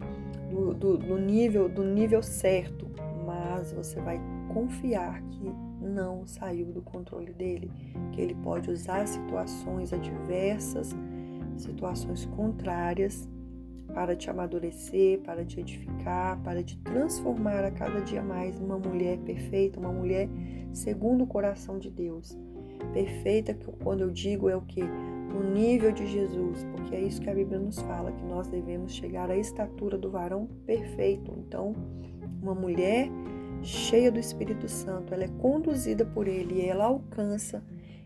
do, 0.50 0.74
do, 0.74 0.98
do, 0.98 1.18
nível, 1.18 1.68
do 1.68 1.84
nível 1.84 2.22
certo, 2.22 2.86
mas 3.24 3.72
você 3.72 4.00
vai 4.00 4.20
confiar 4.52 5.22
que 5.22 5.52
não 5.80 6.26
saiu 6.26 6.66
do 6.66 6.82
controle 6.82 7.32
dele, 7.32 7.70
que 8.12 8.20
ele 8.20 8.34
pode 8.34 8.70
usar 8.70 9.06
situações 9.06 9.92
adversas, 9.92 10.94
situações 11.56 12.26
contrárias 12.26 13.28
para 13.94 14.14
te 14.14 14.30
amadurecer, 14.30 15.20
para 15.20 15.44
te 15.44 15.60
edificar, 15.60 16.40
para 16.42 16.62
te 16.62 16.76
transformar 16.78 17.64
a 17.64 17.70
cada 17.70 18.00
dia 18.00 18.22
mais 18.22 18.58
numa 18.58 18.78
mulher 18.78 19.18
perfeita, 19.18 19.80
uma 19.80 19.92
mulher 19.92 20.28
segundo 20.72 21.24
o 21.24 21.26
coração 21.26 21.78
de 21.78 21.90
Deus. 21.90 22.38
Perfeita 22.92 23.56
quando 23.82 24.02
eu 24.02 24.10
digo 24.10 24.48
é 24.48 24.56
o 24.56 24.62
que 24.62 24.82
no 24.82 25.42
nível 25.42 25.92
de 25.92 26.06
Jesus, 26.06 26.64
porque 26.72 26.94
é 26.94 27.00
isso 27.00 27.20
que 27.20 27.30
a 27.30 27.34
Bíblia 27.34 27.58
nos 27.58 27.80
fala, 27.80 28.12
que 28.12 28.24
nós 28.24 28.48
devemos 28.48 28.92
chegar 28.92 29.30
à 29.30 29.36
estatura 29.36 29.96
do 29.96 30.10
varão 30.10 30.48
perfeito. 30.66 31.32
Então, 31.38 31.74
uma 32.42 32.54
mulher 32.54 33.08
cheia 33.62 34.10
do 34.10 34.18
Espírito 34.18 34.68
Santo, 34.68 35.14
ela 35.14 35.24
é 35.24 35.28
conduzida 35.28 36.04
por 36.04 36.26
ele 36.26 36.60
e 36.60 36.66
ela 36.66 36.86
alcança 36.86 37.62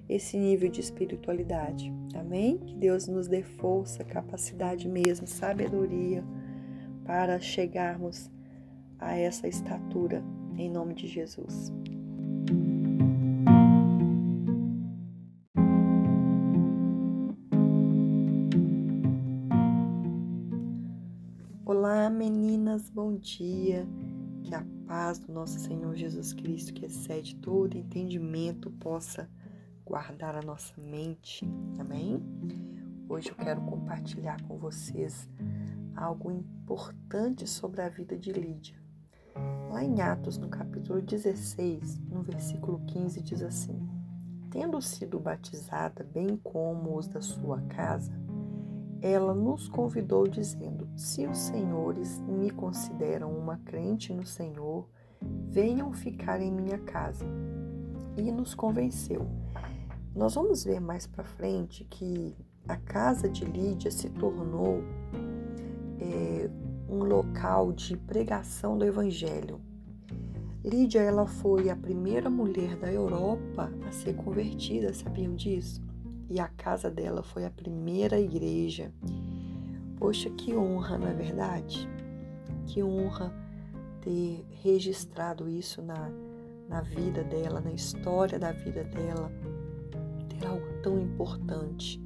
esse 0.09 0.37
nível 0.37 0.69
de 0.69 0.81
espiritualidade. 0.81 1.93
Amém? 2.15 2.59
Que 2.59 2.75
Deus 2.75 3.09
nos 3.09 3.27
dê 3.27 3.43
força, 3.43 4.05
capacidade 4.05 4.89
mesmo, 4.89 5.27
sabedoria 5.27 6.23
para 7.05 7.41
chegarmos 7.41 8.31
a 8.99 9.17
essa 9.17 9.49
estatura 9.49 10.23
em 10.57 10.71
nome 10.71 10.95
de 10.95 11.07
Jesus. 11.07 11.73
Olá, 21.67 22.11
meninas, 22.11 22.91
bom 22.91 23.17
dia. 23.17 23.89
Que 24.43 24.55
a 24.55 24.63
paz 24.87 25.19
do 25.19 25.33
nosso 25.33 25.59
Senhor 25.59 25.97
Jesus 25.97 26.35
Cristo, 26.35 26.75
que 26.75 26.85
excede 26.85 27.37
todo 27.37 27.79
entendimento, 27.79 28.71
possa 28.73 29.31
guardar 29.83 30.37
a 30.37 30.43
nossa 30.43 30.79
mente. 30.79 31.49
Amém? 31.79 32.23
Hoje 33.09 33.31
eu 33.31 33.35
quero 33.35 33.63
compartilhar 33.63 34.43
com 34.43 34.59
vocês 34.59 35.27
algo 35.97 36.31
importante 36.31 37.49
sobre 37.49 37.81
a 37.81 37.89
vida 37.89 38.15
de 38.19 38.31
Lídia. 38.31 38.79
Lá 39.71 39.83
em 39.83 40.03
Atos, 40.03 40.37
no 40.37 40.51
capítulo 40.51 41.01
16, 41.01 41.99
no 42.11 42.23
versículo 42.23 42.79
15, 42.89 43.23
diz 43.23 43.43
assim: 43.43 43.89
Tendo 44.51 44.83
sido 44.83 45.19
batizada, 45.19 46.05
bem 46.05 46.37
como 46.37 46.99
os 46.99 47.09
da 47.09 47.23
sua 47.23 47.63
casa, 47.63 48.13
ela 49.05 49.35
nos 49.35 49.69
convidou, 49.69 50.27
dizendo: 50.27 50.89
Se 50.97 51.27
os 51.27 51.37
senhores 51.37 52.19
me 52.21 52.51
consideram 52.51 53.31
uma 53.37 53.59
crente 53.59 54.15
no 54.15 54.25
Senhor, 54.25 54.89
venham 55.51 55.93
ficar 55.93 56.41
em 56.41 56.51
minha 56.51 56.79
casa. 56.79 57.27
E 58.17 58.33
nos 58.33 58.55
convenceu. 58.55 59.29
Nós 60.17 60.35
vamos 60.35 60.65
ver 60.65 60.81
mais 60.81 61.07
para 61.07 61.23
frente 61.23 61.85
que 61.85 62.35
a 62.67 62.77
casa 62.79 63.29
de 63.29 63.45
Lídia 63.45 63.91
se 63.91 64.09
tornou 64.09 64.83
é, 66.01 66.49
um 66.89 67.05
local 67.05 67.73
de 67.73 67.99
pregação 67.99 68.79
do 68.79 68.87
Evangelho. 68.87 69.61
Lídia 70.65 71.01
ela 71.01 71.27
foi 71.27 71.69
a 71.69 71.77
primeira 71.77 72.31
mulher 72.31 72.77
da 72.77 72.91
Europa 72.91 73.71
a 73.87 73.93
ser 73.93 74.15
convertida, 74.15 74.95
sabiam 74.95 75.35
disso? 75.35 75.83
E 76.29 76.41
a 76.41 76.49
casa 76.49 76.91
dela 76.91 77.23
foi 77.23 77.45
a 77.45 77.51
primeira 77.51 78.19
igreja. 78.19 78.93
Poxa, 79.97 80.31
que 80.31 80.55
honra, 80.55 80.99
não 80.99 81.09
é 81.09 81.15
verdade? 81.15 81.89
Que 82.67 82.83
honra 82.83 83.33
ter 84.01 84.45
registrado 84.63 85.49
isso 85.49 85.83
na, 85.83 86.11
na 86.69 86.81
vida 86.81 87.23
dela, 87.25 87.61
na 87.61 87.73
história 87.73 88.39
da 88.39 88.53
vida 88.53 88.85
dela, 88.85 89.31
ter 90.29 90.47
algo 90.47 90.67
tão 90.83 90.99
importante. 90.99 92.03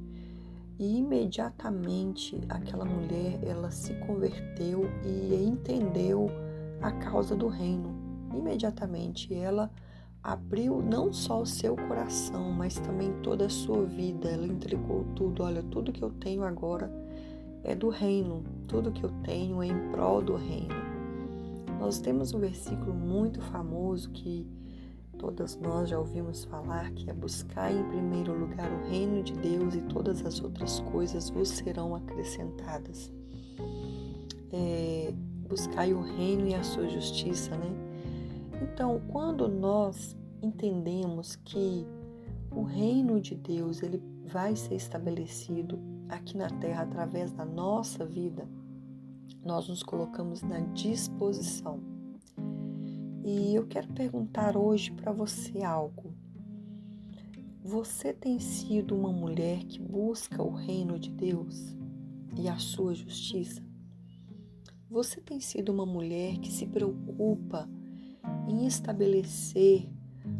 E 0.77 0.97
imediatamente 0.97 2.39
aquela 2.47 2.85
mulher, 2.85 3.39
ela 3.43 3.69
se 3.69 3.93
converteu 3.95 4.85
e 5.03 5.35
entendeu 5.35 6.29
a 6.81 6.91
causa 6.91 7.35
do 7.35 7.47
reino. 7.47 7.93
Imediatamente 8.33 9.33
ela 9.33 9.69
abriu 10.31 10.79
não 10.79 11.11
só 11.11 11.41
o 11.41 11.45
seu 11.45 11.75
coração, 11.75 12.51
mas 12.51 12.75
também 12.75 13.11
toda 13.23 13.47
a 13.47 13.49
sua 13.49 13.83
vida. 13.85 14.29
Ela 14.29 14.45
entregou 14.45 15.03
tudo. 15.15 15.41
Olha, 15.41 15.63
tudo 15.63 15.91
que 15.91 16.03
eu 16.03 16.11
tenho 16.11 16.43
agora 16.43 16.91
é 17.63 17.73
do 17.73 17.89
reino. 17.89 18.43
Tudo 18.67 18.91
que 18.91 19.03
eu 19.03 19.09
tenho 19.23 19.63
é 19.63 19.67
em 19.67 19.91
prol 19.91 20.21
do 20.21 20.35
reino. 20.35 20.75
Nós 21.79 21.99
temos 21.99 22.31
um 22.33 22.39
versículo 22.39 22.93
muito 22.93 23.41
famoso 23.41 24.11
que 24.11 24.45
todas 25.17 25.57
nós 25.57 25.89
já 25.89 25.97
ouvimos 25.97 26.43
falar, 26.43 26.91
que 26.91 27.09
é 27.09 27.13
buscar 27.13 27.71
em 27.73 27.83
primeiro 27.85 28.37
lugar 28.37 28.71
o 28.71 28.87
reino 28.87 29.23
de 29.23 29.33
Deus 29.33 29.73
e 29.73 29.81
todas 29.81 30.23
as 30.23 30.41
outras 30.41 30.79
coisas 30.81 31.29
vos 31.31 31.49
serão 31.49 31.95
acrescentadas. 31.95 33.11
É, 34.51 35.11
buscai 35.47 35.91
o 35.91 36.01
reino 36.01 36.47
e 36.47 36.53
a 36.53 36.63
sua 36.63 36.87
justiça, 36.87 37.55
né? 37.57 37.89
Então, 38.61 39.01
quando 39.07 39.47
nós 39.47 40.18
entendemos 40.41 41.35
que 41.35 41.85
o 42.51 42.63
reino 42.63 43.19
de 43.19 43.35
Deus 43.35 43.81
ele 43.83 44.01
vai 44.25 44.55
ser 44.55 44.75
estabelecido 44.75 45.79
aqui 46.07 46.35
na 46.35 46.49
terra 46.49 46.83
através 46.83 47.31
da 47.31 47.45
nossa 47.45 48.05
vida, 48.05 48.47
nós 49.43 49.67
nos 49.67 49.83
colocamos 49.83 50.41
na 50.41 50.59
disposição. 50.59 51.79
E 53.23 53.53
eu 53.53 53.67
quero 53.67 53.87
perguntar 53.93 54.57
hoje 54.57 54.91
para 54.91 55.11
você 55.11 55.61
algo. 55.63 56.13
Você 57.63 58.13
tem 58.13 58.39
sido 58.39 58.95
uma 58.95 59.11
mulher 59.11 59.63
que 59.65 59.79
busca 59.79 60.41
o 60.41 60.53
reino 60.53 60.97
de 60.97 61.11
Deus 61.11 61.75
e 62.35 62.47
a 62.47 62.57
sua 62.57 62.95
justiça? 62.95 63.63
Você 64.89 65.21
tem 65.21 65.39
sido 65.39 65.71
uma 65.71 65.85
mulher 65.85 66.39
que 66.39 66.51
se 66.51 66.65
preocupa 66.65 67.69
em 68.47 68.65
estabelecer 68.65 69.87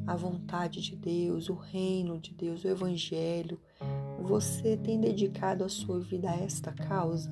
a 0.09 0.15
vontade 0.15 0.81
de 0.81 0.95
Deus, 0.95 1.49
o 1.49 1.53
reino 1.53 2.17
de 2.17 2.33
Deus, 2.33 2.63
o 2.63 2.67
Evangelho, 2.67 3.59
você 4.19 4.75
tem 4.75 4.99
dedicado 4.99 5.63
a 5.63 5.69
sua 5.69 5.99
vida 5.99 6.31
a 6.31 6.35
esta 6.35 6.71
causa? 6.71 7.31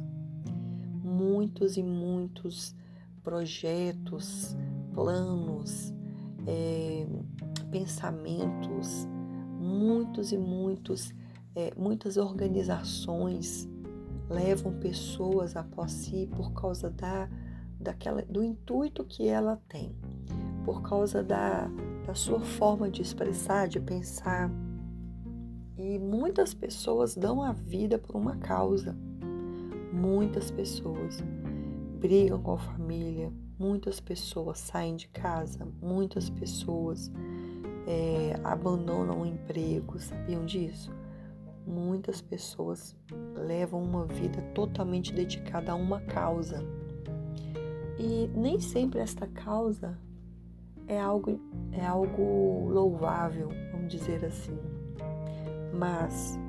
Muitos 1.04 1.76
e 1.76 1.82
muitos 1.82 2.76
projetos, 3.24 4.56
planos, 4.94 5.92
é, 6.46 7.08
pensamentos, 7.72 9.08
muitos 9.60 10.32
e 10.32 10.38
muitos, 10.38 11.12
é, 11.56 11.74
muitas 11.76 12.16
organizações 12.16 13.68
levam 14.30 14.72
pessoas 14.74 15.56
após 15.56 15.92
si 15.94 16.30
por 16.36 16.54
causa 16.54 16.92
da, 16.92 17.28
daquela, 17.80 18.22
do 18.22 18.44
intuito 18.44 19.04
que 19.04 19.28
ela 19.28 19.60
tem 19.68 19.96
por 20.68 20.82
causa 20.82 21.24
da, 21.24 21.72
da 22.08 22.16
sua 22.16 22.40
forma 22.40 22.90
de 22.90 23.02
expressar, 23.02 23.68
de 23.68 23.82
pensar. 23.82 24.50
E 25.78 26.00
muitas 26.00 26.54
pessoas 26.54 27.14
dão 27.16 27.44
a 27.44 27.52
vida 27.52 28.00
por 28.00 28.16
uma 28.16 28.38
causa. 28.38 28.96
Muitas 29.92 30.50
pessoas 30.50 31.22
brigam 32.00 32.42
com 32.42 32.54
a 32.54 32.58
família, 32.58 33.30
muitas 33.60 34.00
pessoas 34.00 34.58
saem 34.58 34.96
de 34.96 35.10
casa, 35.10 35.68
muitas 35.82 36.30
pessoas 36.30 37.12
é, 37.86 38.40
abandonam 38.42 39.24
o 39.24 39.26
emprego, 39.26 40.00
sabiam 40.00 40.46
disso? 40.46 40.94
Muitas 41.66 42.22
pessoas 42.22 42.96
levam 43.36 43.84
uma 43.84 44.06
vida 44.06 44.42
totalmente 44.56 45.14
dedicada 45.14 45.74
a 45.74 45.76
uma 45.76 46.00
causa. 46.00 46.64
E 48.00 48.30
nem 48.34 48.62
sempre 48.62 49.02
esta 49.02 49.28
causa 49.28 49.98
é 50.88 51.00
algo, 51.00 51.40
é 51.72 51.86
algo 51.86 52.70
louvável, 52.70 53.50
vamos 53.72 53.92
dizer 53.92 54.24
assim. 54.26 54.58
Mas 55.74 56.40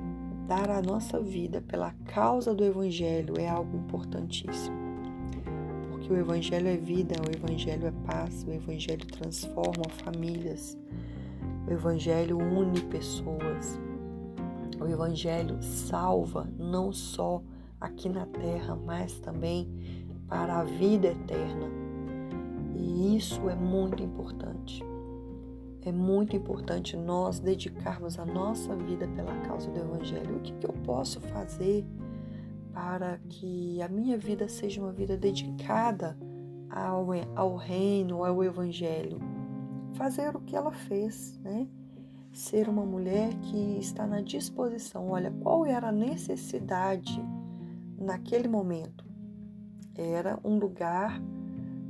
dar 0.47 0.69
a 0.69 0.81
nossa 0.81 1.19
vida 1.19 1.61
pela 1.61 1.91
causa 2.05 2.53
do 2.53 2.63
Evangelho 2.63 3.35
é 3.37 3.47
algo 3.47 3.77
importantíssimo. 3.77 4.77
Porque 5.89 6.11
o 6.11 6.17
Evangelho 6.17 6.67
é 6.67 6.77
vida, 6.77 7.15
o 7.21 7.35
Evangelho 7.35 7.87
é 7.87 7.91
paz, 8.05 8.43
o 8.47 8.51
Evangelho 8.51 9.05
transforma 9.05 9.83
famílias, 10.03 10.77
o 11.67 11.71
Evangelho 11.71 12.37
une 12.37 12.81
pessoas, 12.81 13.79
o 14.79 14.87
Evangelho 14.87 15.61
salva 15.61 16.49
não 16.57 16.91
só 16.91 17.43
aqui 17.79 18.09
na 18.09 18.25
terra, 18.25 18.75
mas 18.75 19.19
também 19.19 19.69
para 20.27 20.59
a 20.59 20.63
vida 20.63 21.09
eterna. 21.09 21.78
E 22.89 23.15
isso 23.15 23.47
é 23.47 23.55
muito 23.55 24.01
importante. 24.01 24.83
É 25.83 25.91
muito 25.91 26.35
importante 26.35 26.97
nós 26.97 27.39
dedicarmos 27.39 28.17
a 28.17 28.25
nossa 28.25 28.75
vida 28.75 29.07
pela 29.09 29.33
causa 29.41 29.69
do 29.69 29.77
Evangelho. 29.77 30.37
O 30.37 30.39
que, 30.39 30.53
que 30.53 30.65
eu 30.65 30.73
posso 30.83 31.21
fazer 31.21 31.85
para 32.73 33.19
que 33.29 33.79
a 33.79 33.87
minha 33.87 34.17
vida 34.17 34.49
seja 34.49 34.81
uma 34.81 34.91
vida 34.91 35.15
dedicada 35.15 36.17
ao, 36.67 37.09
ao 37.35 37.55
reino, 37.55 38.25
ao 38.25 38.43
Evangelho? 38.43 39.19
Fazer 39.93 40.35
o 40.35 40.41
que 40.41 40.55
ela 40.55 40.71
fez, 40.71 41.37
né? 41.43 41.67
Ser 42.33 42.67
uma 42.67 42.85
mulher 42.85 43.35
que 43.35 43.77
está 43.77 44.07
na 44.07 44.19
disposição. 44.19 45.11
Olha, 45.11 45.31
qual 45.41 45.63
era 45.63 45.89
a 45.89 45.91
necessidade 45.91 47.23
naquele 47.99 48.47
momento? 48.47 49.05
Era 49.95 50.39
um 50.43 50.57
lugar 50.57 51.21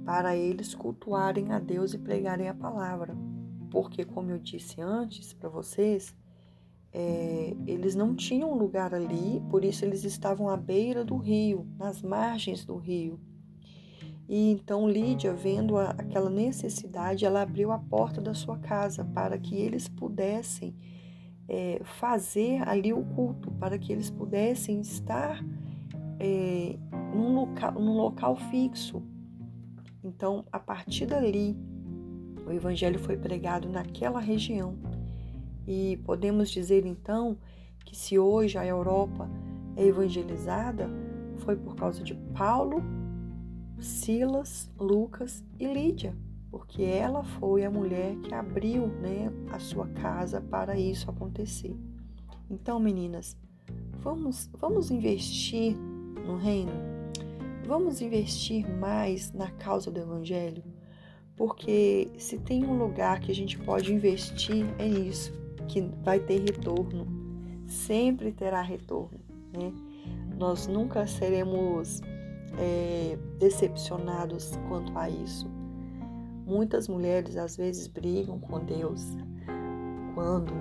para 0.10 0.36
eles 0.36 0.74
cultuarem 0.74 1.52
a 1.52 1.60
Deus 1.60 1.94
e 1.94 2.00
pregarem 2.00 2.50
a 2.50 2.54
palavra 2.56 3.16
porque, 3.70 4.04
como 4.04 4.32
eu 4.32 4.40
disse 4.40 4.82
antes 4.82 5.34
para 5.34 5.48
vocês, 5.48 6.16
é, 6.92 7.56
eles 7.68 7.94
não 7.94 8.16
tinham 8.16 8.58
lugar 8.58 8.92
ali, 8.92 9.40
por 9.52 9.64
isso 9.64 9.86
eles 9.86 10.04
estavam 10.04 10.50
à 10.50 10.58
beira 10.58 11.06
do 11.06 11.16
rio, 11.16 11.68
nas 11.78 12.02
margens 12.02 12.66
do 12.66 12.76
rio. 12.76 13.20
E 14.28 14.50
então 14.50 14.90
Lídia, 14.90 15.32
vendo 15.32 15.78
a, 15.78 15.92
aquela 15.92 16.32
necessidade, 16.32 17.24
ela 17.24 17.44
abriu 17.44 17.72
a 17.72 17.78
porta 17.78 18.20
da 18.20 18.34
sua 18.34 18.58
casa 18.58 19.06
para 19.06 19.38
que 19.38 19.56
eles 19.56 19.88
pudessem 19.88 20.76
é, 21.48 21.82
fazer 21.84 22.68
ali 22.68 22.92
o 22.92 23.06
culto, 23.14 23.52
para 23.52 23.78
que 23.78 23.94
eles 23.94 24.10
pudessem 24.10 24.82
estar 24.82 25.40
é, 26.20 26.80
num, 27.14 27.46
num 27.80 27.94
local 27.96 28.36
fixo. 28.36 29.04
Então, 30.04 30.46
a 30.52 30.60
partir 30.60 31.06
dali, 31.06 31.58
o 32.46 32.52
evangelho 32.52 33.00
foi 33.00 33.18
pregado 33.18 33.70
naquela 33.70 34.20
região. 34.20 34.78
E 35.68 35.98
podemos 35.98 36.50
dizer 36.50 36.86
então 36.86 37.38
que 37.86 37.96
se 37.96 38.18
hoje 38.18 38.58
a 38.58 38.66
Europa 38.66 39.30
é 39.76 39.86
evangelizada, 39.86 40.90
foi 41.38 41.56
por 41.56 41.76
causa 41.76 42.04
de 42.04 42.16
Paulo, 42.36 42.82
Silas, 43.80 44.70
Lucas 44.80 45.44
e 45.60 45.66
Lídia, 45.66 46.16
porque 46.52 46.84
ela 46.84 47.24
foi 47.24 47.64
a 47.64 47.72
mulher 47.72 48.16
que 48.18 48.34
abriu 48.34 48.88
né, 48.88 49.32
a 49.52 49.60
sua 49.60 49.88
casa 49.88 50.42
para 50.42 50.78
isso 50.78 51.10
acontecer. 51.10 51.76
Então, 52.50 52.80
meninas, 52.80 53.38
vamos, 54.00 54.50
vamos 54.58 54.90
investir 54.90 55.76
no 56.26 56.36
reino? 56.36 56.99
Vamos 57.70 58.02
investir 58.02 58.68
mais 58.68 59.32
na 59.32 59.50
causa 59.52 59.90
do 59.90 60.00
Evangelho? 60.00 60.64
porque 61.40 62.12
se 62.18 62.38
tem 62.38 62.66
um 62.66 62.78
lugar 62.78 63.22
que 63.22 63.32
a 63.32 63.34
gente 63.34 63.58
pode 63.58 63.94
investir 63.94 64.66
é 64.78 64.86
isso, 64.86 65.32
que 65.70 65.80
vai 66.04 66.20
ter 66.20 66.42
retorno, 66.42 67.08
sempre 67.66 68.34
terá 68.34 68.62
retorno, 68.62 69.18
né? 69.54 69.72
Nós 70.38 70.68
nunca 70.68 71.08
seremos 71.08 72.02
é, 72.58 73.18
decepcionados 73.40 74.52
quanto 74.68 74.98
a 75.00 75.10
isso. 75.10 75.48
Muitas 76.46 76.90
mulheres 76.90 77.38
às 77.38 77.56
vezes 77.56 77.88
brigam 77.88 78.38
com 78.38 78.60
Deus 78.60 79.02
quando 80.20 80.54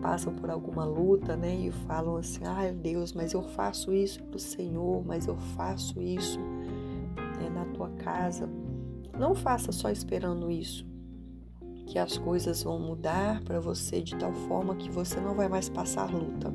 passam 0.00 0.34
por 0.34 0.48
alguma 0.48 0.84
luta, 0.84 1.36
né? 1.36 1.54
E 1.54 1.70
falam 1.70 2.16
assim: 2.16 2.44
ai 2.44 2.70
ah, 2.70 2.72
Deus, 2.72 3.12
mas 3.12 3.32
eu 3.32 3.42
faço 3.42 3.92
isso 3.92 4.22
para 4.22 4.36
o 4.36 4.40
Senhor, 4.40 5.04
mas 5.04 5.26
eu 5.26 5.36
faço 5.36 6.00
isso 6.00 6.40
né, 7.38 7.50
na 7.52 7.64
tua 7.66 7.90
casa 7.90 8.48
não 9.18 9.34
faça 9.34 9.72
só 9.72 9.90
esperando 9.90 10.50
isso, 10.50 10.86
que 11.86 11.98
as 11.98 12.18
coisas 12.18 12.62
vão 12.62 12.78
mudar 12.78 13.42
para 13.44 13.58
você 13.58 14.02
de 14.02 14.14
tal 14.16 14.32
forma 14.32 14.76
que 14.76 14.90
você 14.90 15.18
não 15.20 15.34
vai 15.34 15.48
mais 15.48 15.68
passar 15.68 16.12
luta. 16.12 16.52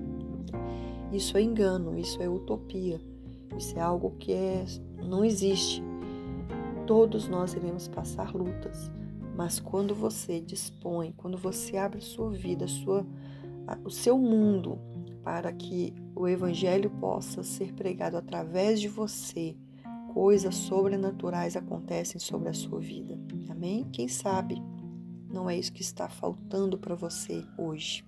Isso 1.11 1.37
é 1.37 1.41
engano, 1.41 1.97
isso 1.97 2.21
é 2.21 2.29
utopia, 2.29 3.01
isso 3.57 3.77
é 3.77 3.81
algo 3.81 4.11
que 4.19 4.31
é, 4.31 4.63
não 5.03 5.25
existe. 5.25 5.83
Todos 6.85 7.27
nós 7.27 7.53
iremos 7.53 7.87
passar 7.87 8.33
lutas, 8.33 8.91
mas 9.41 9.59
quando 9.59 9.95
você 9.95 10.39
dispõe, 10.39 11.13
quando 11.17 11.35
você 11.35 11.75
abre 11.75 11.99
sua 11.99 12.29
vida, 12.29 12.67
sua, 12.67 13.03
o 13.83 13.89
seu 13.89 14.15
mundo 14.15 14.77
para 15.23 15.51
que 15.51 15.95
o 16.15 16.27
evangelho 16.27 16.91
possa 16.99 17.41
ser 17.41 17.73
pregado 17.73 18.15
através 18.15 18.79
de 18.79 18.87
você, 18.87 19.57
coisas 20.13 20.53
sobrenaturais 20.53 21.55
acontecem 21.55 22.21
sobre 22.21 22.49
a 22.49 22.53
sua 22.53 22.79
vida. 22.79 23.17
Amém? 23.49 23.87
Quem 23.91 24.07
sabe 24.07 24.61
não 25.27 25.49
é 25.49 25.57
isso 25.57 25.73
que 25.73 25.81
está 25.81 26.07
faltando 26.07 26.77
para 26.77 26.93
você 26.93 27.43
hoje. 27.57 28.05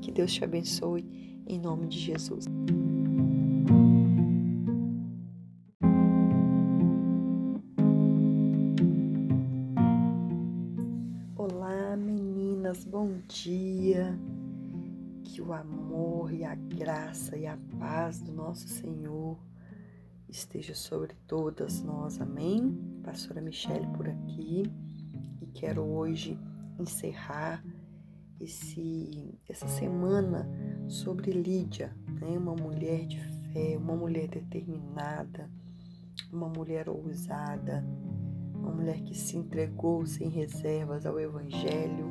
Que 0.00 0.12
Deus 0.12 0.32
te 0.32 0.44
abençoe 0.44 1.42
em 1.48 1.58
nome 1.58 1.88
de 1.88 1.98
Jesus. 1.98 2.44
Dia. 13.16 14.18
Que 15.24 15.42
o 15.42 15.52
amor 15.52 16.32
e 16.32 16.44
a 16.44 16.54
graça 16.54 17.36
e 17.36 17.46
a 17.46 17.58
paz 17.78 18.20
do 18.20 18.32
nosso 18.32 18.68
Senhor 18.68 19.38
esteja 20.28 20.74
sobre 20.74 21.14
todas 21.26 21.82
nós. 21.82 22.20
Amém? 22.20 23.00
Pastora 23.02 23.40
Michele 23.40 23.86
por 23.96 24.08
aqui 24.08 24.64
e 25.40 25.46
quero 25.46 25.82
hoje 25.82 26.38
encerrar 26.78 27.62
esse, 28.40 29.38
essa 29.48 29.66
semana 29.66 30.48
sobre 30.88 31.30
Lídia, 31.30 31.94
né? 32.20 32.38
uma 32.38 32.54
mulher 32.54 33.06
de 33.06 33.18
fé, 33.52 33.76
uma 33.78 33.96
mulher 33.96 34.28
determinada, 34.28 35.50
uma 36.32 36.48
mulher 36.48 36.88
ousada, 36.88 37.84
uma 38.54 38.70
mulher 38.70 39.00
que 39.02 39.14
se 39.14 39.36
entregou 39.36 40.04
sem 40.06 40.28
reservas 40.28 41.06
ao 41.06 41.18
Evangelho, 41.18 42.06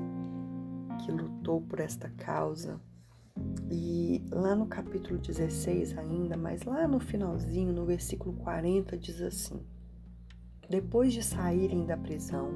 que 0.97 1.11
lutou 1.11 1.61
por 1.61 1.79
esta 1.79 2.09
causa 2.09 2.79
e 3.69 4.23
lá 4.31 4.55
no 4.55 4.65
capítulo 4.65 5.19
16 5.19 5.97
ainda, 5.97 6.37
mas 6.37 6.63
lá 6.63 6.87
no 6.87 6.99
finalzinho, 6.99 7.73
no 7.73 7.85
versículo 7.85 8.33
40, 8.37 8.97
diz 8.97 9.21
assim: 9.21 9.59
Depois 10.69 11.11
de 11.13 11.21
saírem 11.21 11.85
da 11.85 11.97
prisão, 11.97 12.51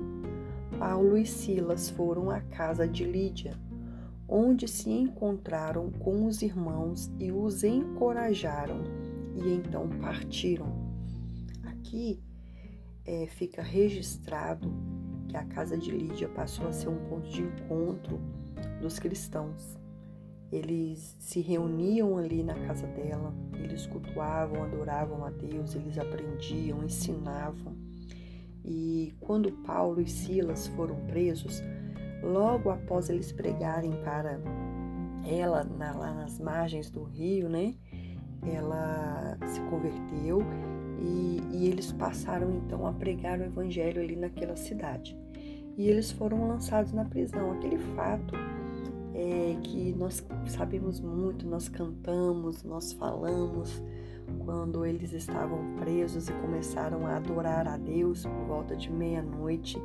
Paulo 0.77 1.17
e 1.17 1.25
Silas 1.25 1.89
foram 1.89 2.29
à 2.29 2.39
casa 2.39 2.87
de 2.87 3.03
Lídia, 3.03 3.59
onde 4.27 4.67
se 4.67 4.89
encontraram 4.89 5.91
com 5.91 6.25
os 6.25 6.41
irmãos 6.41 7.11
e 7.19 7.31
os 7.31 7.63
encorajaram, 7.63 8.83
e 9.35 9.53
então 9.53 9.89
partiram. 9.99 10.87
Aqui 11.63 12.23
é, 13.05 13.25
fica 13.27 13.61
registrado 13.61 14.71
que 15.29 15.37
a 15.37 15.45
casa 15.45 15.77
de 15.77 15.91
Lídia 15.91 16.27
passou 16.27 16.67
a 16.67 16.73
ser 16.73 16.89
um 16.89 16.97
ponto 17.07 17.29
de 17.29 17.43
encontro 17.43 18.19
dos 18.81 18.99
cristãos. 18.99 19.77
Eles 20.51 21.15
se 21.19 21.39
reuniam 21.39 22.17
ali 22.17 22.43
na 22.43 22.55
casa 22.65 22.87
dela, 22.87 23.31
eles 23.53 23.85
cultuavam, 23.85 24.63
adoravam 24.63 25.23
a 25.23 25.29
Deus, 25.29 25.75
eles 25.75 25.97
aprendiam, 25.99 26.83
ensinavam. 26.83 27.77
E 28.65 29.13
quando 29.19 29.51
Paulo 29.51 30.01
e 30.01 30.07
Silas 30.07 30.67
foram 30.69 30.95
presos, 31.05 31.61
logo 32.23 32.71
após 32.71 33.09
eles 33.09 33.31
pregarem 33.31 33.91
para 34.03 34.39
ela 35.23 35.63
na, 35.63 35.91
lá 35.91 36.13
nas 36.13 36.39
margens 36.39 36.89
do 36.89 37.03
rio, 37.03 37.47
né? 37.47 37.75
Ela 38.41 39.37
se 39.45 39.61
converteu 39.69 40.39
e, 41.01 41.41
e 41.51 41.67
eles 41.67 41.91
passaram 41.91 42.51
então 42.55 42.85
a 42.85 42.93
pregar 42.93 43.39
o 43.39 43.43
evangelho 43.43 44.01
ali 44.01 44.15
naquela 44.15 44.55
cidade. 44.55 45.17
E 45.77 45.87
eles 45.87 46.11
foram 46.11 46.47
lançados 46.47 46.91
na 46.91 47.05
prisão. 47.05 47.51
Aquele 47.53 47.77
fato 47.95 48.35
é, 49.13 49.57
que 49.63 49.93
nós 49.97 50.25
sabemos 50.47 50.99
muito, 50.99 51.47
nós 51.47 51.69
cantamos, 51.69 52.63
nós 52.63 52.91
falamos 52.93 53.81
quando 54.45 54.85
eles 54.85 55.13
estavam 55.13 55.75
presos 55.77 56.29
e 56.29 56.33
começaram 56.33 57.07
a 57.07 57.15
adorar 57.15 57.67
a 57.67 57.77
Deus 57.77 58.23
por 58.23 58.45
volta 58.45 58.75
de 58.75 58.91
meia-noite 58.91 59.81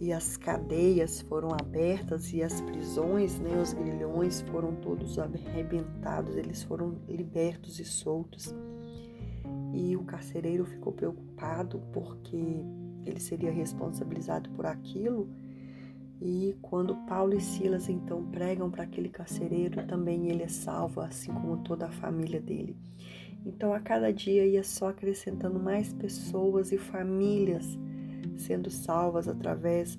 e 0.00 0.12
as 0.12 0.36
cadeias 0.36 1.20
foram 1.22 1.50
abertas 1.52 2.32
e 2.32 2.42
as 2.42 2.60
prisões, 2.60 3.38
né, 3.40 3.60
os 3.60 3.72
grilhões 3.72 4.42
foram 4.42 4.74
todos 4.76 5.18
arrebentados, 5.18 6.36
eles 6.36 6.62
foram 6.62 6.96
libertos 7.08 7.80
e 7.80 7.84
soltos. 7.84 8.54
E 9.72 9.96
o 9.96 10.02
carcereiro 10.04 10.64
ficou 10.64 10.92
preocupado 10.92 11.80
porque 11.92 12.64
ele 13.04 13.20
seria 13.20 13.50
responsabilizado 13.50 14.50
por 14.50 14.66
aquilo 14.66 15.28
e 16.20 16.56
quando 16.60 16.96
Paulo 17.06 17.34
e 17.34 17.40
Silas 17.40 17.88
então 17.88 18.24
pregam 18.24 18.70
para 18.70 18.82
aquele 18.82 19.08
carcereiro, 19.08 19.86
também 19.86 20.28
ele 20.28 20.42
é 20.42 20.48
salvo, 20.48 21.00
assim 21.00 21.32
como 21.32 21.58
toda 21.58 21.86
a 21.86 21.92
família 21.92 22.40
dele. 22.40 22.76
Então 23.46 23.72
a 23.72 23.78
cada 23.78 24.12
dia 24.12 24.44
ia 24.44 24.64
só 24.64 24.88
acrescentando 24.88 25.60
mais 25.60 25.92
pessoas 25.92 26.72
e 26.72 26.78
famílias 26.78 27.78
sendo 28.36 28.68
salvas 28.68 29.28
através 29.28 29.98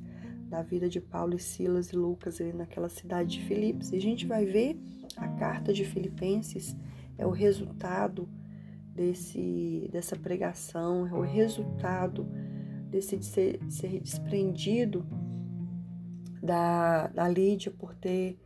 da 0.49 0.62
vida 0.62 0.89
de 0.89 0.99
Paulo 0.99 1.36
e 1.36 1.39
Silas 1.39 1.89
e 1.91 1.95
Lucas 1.95 2.41
ali 2.41 2.53
naquela 2.53 2.89
cidade 2.89 3.38
de 3.38 3.45
Filipos. 3.45 3.91
E 3.91 3.95
a 3.95 4.01
gente 4.01 4.25
vai 4.25 4.45
ver 4.45 4.77
a 5.15 5.27
carta 5.27 5.71
de 5.71 5.86
Filipenses 5.86 6.75
é 7.17 7.25
o 7.25 7.32
resultado 7.32 8.27
desse, 8.99 9.89
dessa 9.93 10.17
pregação, 10.17 11.07
é 11.07 11.13
o 11.13 11.21
resultado 11.21 12.27
desse 12.89 13.15
de 13.15 13.25
ser, 13.25 13.59
ser 13.69 13.97
desprendido 14.01 15.05
da, 16.43 17.07
da 17.07 17.25
Lídia 17.29 17.71
por 17.71 17.95
ter 17.95 18.38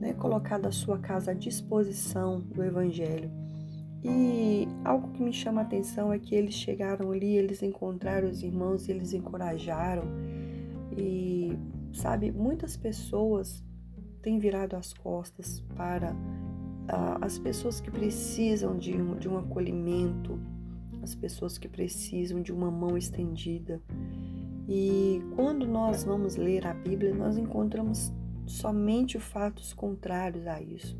né, 0.00 0.14
colocado 0.14 0.64
a 0.64 0.72
sua 0.72 0.98
casa 0.98 1.32
à 1.32 1.34
disposição 1.34 2.40
do 2.40 2.64
Evangelho. 2.64 3.30
E 4.02 4.66
algo 4.82 5.10
que 5.12 5.22
me 5.22 5.34
chama 5.34 5.60
a 5.60 5.64
atenção 5.64 6.10
é 6.10 6.18
que 6.18 6.34
eles 6.34 6.54
chegaram 6.54 7.10
ali, 7.12 7.36
eles 7.36 7.62
encontraram 7.62 8.30
os 8.30 8.42
irmãos, 8.42 8.88
eles 8.88 9.12
encorajaram. 9.12 10.04
E, 10.96 11.58
sabe, 11.92 12.32
muitas 12.32 12.74
pessoas 12.74 13.62
têm 14.22 14.38
virado 14.38 14.76
as 14.76 14.94
costas 14.94 15.60
para 15.76 16.16
as 17.20 17.38
pessoas 17.38 17.80
que 17.80 17.90
precisam 17.90 18.76
de 18.76 18.94
um, 18.94 19.16
de 19.16 19.28
um 19.28 19.38
acolhimento, 19.38 20.38
as 21.02 21.14
pessoas 21.14 21.58
que 21.58 21.68
precisam 21.68 22.42
de 22.42 22.52
uma 22.52 22.70
mão 22.70 22.96
estendida. 22.96 23.80
E 24.68 25.22
quando 25.34 25.66
nós 25.66 26.04
vamos 26.04 26.36
ler 26.36 26.66
a 26.66 26.74
Bíblia, 26.74 27.14
nós 27.14 27.36
encontramos 27.36 28.12
somente 28.46 29.18
fatos 29.18 29.72
contrários 29.72 30.46
a 30.46 30.60
isso 30.60 30.96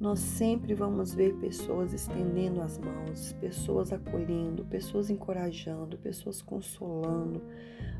nós 0.00 0.20
sempre 0.20 0.74
vamos 0.74 1.12
ver 1.12 1.34
pessoas 1.34 1.92
estendendo 1.92 2.60
as 2.60 2.78
mãos, 2.78 3.32
pessoas 3.40 3.92
acolhendo, 3.92 4.64
pessoas 4.64 5.10
encorajando, 5.10 5.98
pessoas 5.98 6.40
consolando, 6.40 7.42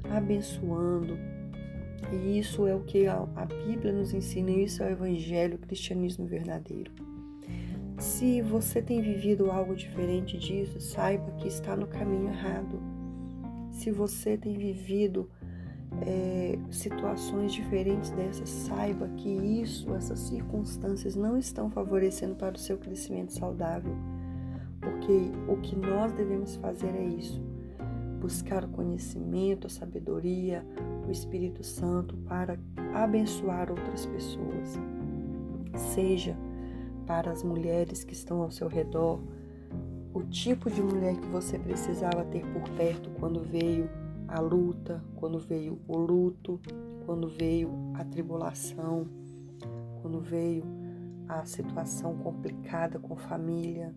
abençoando. 0.05 1.19
E 2.13 2.39
isso 2.39 2.69
é 2.69 2.75
o 2.75 2.85
que 2.85 3.09
a, 3.09 3.27
Bíblia 3.67 3.93
nos 3.93 4.15
ensina, 4.15 4.51
isso 4.53 4.83
é 4.83 4.87
o 4.87 4.91
Evangelho, 4.91 5.57
o 5.57 5.59
cristianismo 5.59 6.25
verdadeiro. 6.25 6.93
Se 7.99 8.41
você 8.41 8.81
tem 8.81 9.03
vivido 9.03 9.51
algo 9.51 9.75
diferente 9.75 10.39
disso, 10.39 10.81
saiba 10.81 11.33
que 11.33 11.49
está 11.49 11.75
no 11.75 11.89
caminho 11.89 12.29
errado. 12.29 12.81
Se 13.73 13.91
você 13.91 14.37
tem 14.37 14.57
vivido 14.57 15.29
é, 16.07 16.57
situações 16.71 17.53
diferentes 17.53 18.11
dessas, 18.11 18.49
saiba 18.49 19.09
que 19.17 19.29
isso, 19.29 19.93
essas 19.95 20.21
circunstâncias 20.21 21.17
não 21.17 21.37
estão 21.37 21.69
favorecendo 21.71 22.37
para 22.37 22.55
o 22.55 22.59
seu 22.59 22.79
crescimento 22.79 23.33
saudável. 23.33 23.97
Porque 24.81 25.33
o 25.49 25.57
que 25.57 25.75
nós 25.75 26.13
devemos 26.13 26.55
fazer 26.55 26.95
é 26.95 27.05
isso: 27.05 27.43
buscar 28.21 28.65
o 28.65 28.69
conhecimento, 28.69 29.67
a 29.67 29.71
sabedoria, 29.71 30.65
o 31.05 31.11
Espírito 31.11 31.65
Santo 31.65 32.17
para 32.29 32.61
abençoar 32.95 33.73
outras 33.73 34.07
pessoas. 34.07 34.79
Seja 35.75 36.37
para 37.09 37.31
as 37.33 37.43
mulheres 37.43 38.05
que 38.05 38.13
estão 38.13 38.43
ao 38.43 38.51
seu 38.51 38.69
redor, 38.69 39.19
o 40.13 40.23
tipo 40.25 40.71
de 40.71 40.83
mulher 40.83 41.17
que 41.17 41.27
você 41.29 41.59
precisava 41.59 42.23
ter 42.27 42.45
por 42.53 42.69
perto 42.77 43.09
quando 43.19 43.43
veio 43.43 43.89
a 44.29 44.39
luta, 44.41 45.03
quando 45.17 45.39
veio 45.39 45.81
o 45.89 45.97
luto, 45.97 46.61
quando 47.07 47.27
veio 47.27 47.71
a 47.95 48.05
tribulação, 48.05 49.09
quando 50.03 50.21
veio 50.21 50.63
a 51.27 51.47
situação 51.47 52.15
complicada 52.19 52.99
com 52.99 53.17
família, 53.17 53.95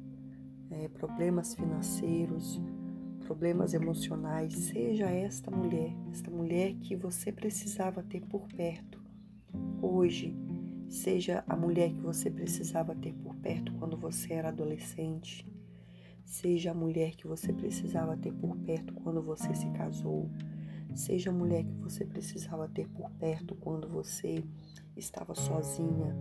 é, 0.70 0.88
problemas 0.88 1.54
financeiros, 1.54 2.62
problemas 3.26 3.74
emocionais, 3.74 4.54
seja 4.54 5.10
esta 5.10 5.52
mulher, 5.52 5.94
esta 6.14 6.32
mulher 6.32 6.76
que 6.76 6.96
você 6.96 7.30
precisava 7.30 8.02
ter 8.04 8.22
por 8.22 8.48
perto. 8.48 9.02
Hoje, 9.82 10.34
seja 10.94 11.44
a 11.48 11.56
mulher 11.56 11.92
que 11.92 12.02
você 12.02 12.30
precisava 12.30 12.94
ter 12.94 13.14
por 13.14 13.36
perto 13.36 13.74
quando 13.74 13.98
você 13.98 14.34
era 14.34 14.50
adolescente, 14.50 15.46
Seja 16.32 16.72
a 16.72 16.74
mulher 16.74 17.12
que 17.12 17.28
você 17.28 17.52
precisava 17.52 18.16
ter 18.16 18.32
por 18.32 18.56
perto 18.56 18.94
quando 18.94 19.22
você 19.22 19.54
se 19.54 19.70
casou. 19.72 20.32
Seja 20.96 21.30
a 21.30 21.34
mulher 21.34 21.66
que 21.66 21.74
você 21.74 22.06
precisava 22.06 22.70
ter 22.70 22.88
por 22.88 23.12
perto 23.12 23.54
quando 23.56 23.86
você 23.90 24.42
estava 24.96 25.36
sozinha. 25.36 26.16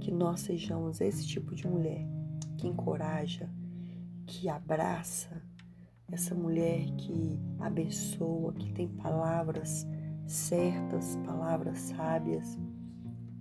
Que 0.00 0.10
nós 0.10 0.40
sejamos 0.40 1.02
esse 1.02 1.26
tipo 1.26 1.54
de 1.54 1.68
mulher 1.68 2.06
que 2.56 2.66
encoraja, 2.66 3.50
que 4.26 4.48
abraça, 4.48 5.42
essa 6.10 6.34
mulher 6.34 6.86
que 6.96 7.38
abençoa, 7.58 8.54
que 8.54 8.72
tem 8.72 8.88
palavras 8.88 9.86
certas, 10.26 11.16
palavras 11.16 11.78
sábias, 11.80 12.58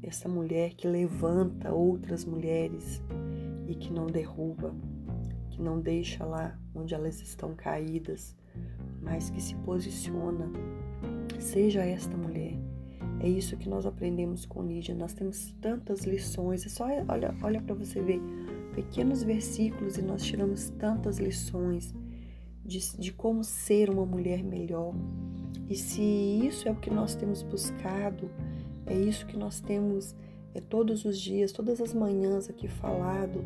essa 0.02 0.28
mulher 0.30 0.74
que 0.74 0.88
levanta 0.88 1.74
outras 1.74 2.26
mulheres 2.26 3.02
e 3.68 3.76
que 3.76 3.92
não 3.92 4.08
derruba 4.08 4.74
que 5.60 5.64
não 5.64 5.78
deixa 5.82 6.24
lá 6.24 6.58
onde 6.74 6.96
elas 6.96 7.22
estão 7.22 7.54
caídas, 7.54 8.34
mas 9.02 9.30
que 9.30 9.42
se 9.42 9.54
posiciona. 9.56 10.50
Seja 11.38 11.86
esta 11.86 12.16
mulher. 12.16 12.58
É 13.20 13.28
isso 13.28 13.58
que 13.58 13.68
nós 13.68 13.86
aprendemos 13.86 14.46
com 14.46 14.64
Lídia. 14.64 14.96
Nós 14.96 15.14
temos 15.14 15.54
tantas 15.60 16.06
lições. 16.06 16.66
É 16.66 16.70
só 16.70 16.86
olha, 16.86 17.36
olha 17.44 17.62
para 17.62 17.76
você 17.76 18.02
ver 18.02 18.22
pequenos 18.74 19.22
versículos 19.22 19.98
e 19.98 20.02
nós 20.02 20.24
tiramos 20.24 20.70
tantas 20.70 21.18
lições 21.18 21.94
de, 22.64 22.98
de 22.98 23.12
como 23.12 23.44
ser 23.44 23.90
uma 23.90 24.06
mulher 24.06 24.42
melhor. 24.42 24.94
E 25.70 25.76
se 25.76 26.02
isso 26.02 26.70
é 26.70 26.72
o 26.72 26.76
que 26.76 26.90
nós 26.90 27.16
temos 27.16 27.42
buscado, 27.44 28.32
é 28.90 28.96
isso 28.96 29.26
que 29.26 29.38
nós 29.38 29.60
temos 29.60 30.16
é, 30.54 30.60
todos 30.60 31.06
os 31.06 31.20
dias, 31.20 31.52
todas 31.52 31.80
as 31.80 31.94
manhãs 31.94 32.50
aqui 32.50 32.68
falado, 32.68 33.46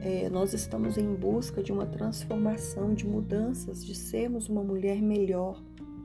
é, 0.00 0.28
nós 0.30 0.54
estamos 0.54 0.96
em 0.96 1.14
busca 1.14 1.62
de 1.62 1.72
uma 1.72 1.84
transformação, 1.84 2.94
de 2.94 3.06
mudanças, 3.06 3.84
de 3.84 3.94
sermos 3.94 4.48
uma 4.48 4.62
mulher 4.62 5.02
melhor, 5.02 5.62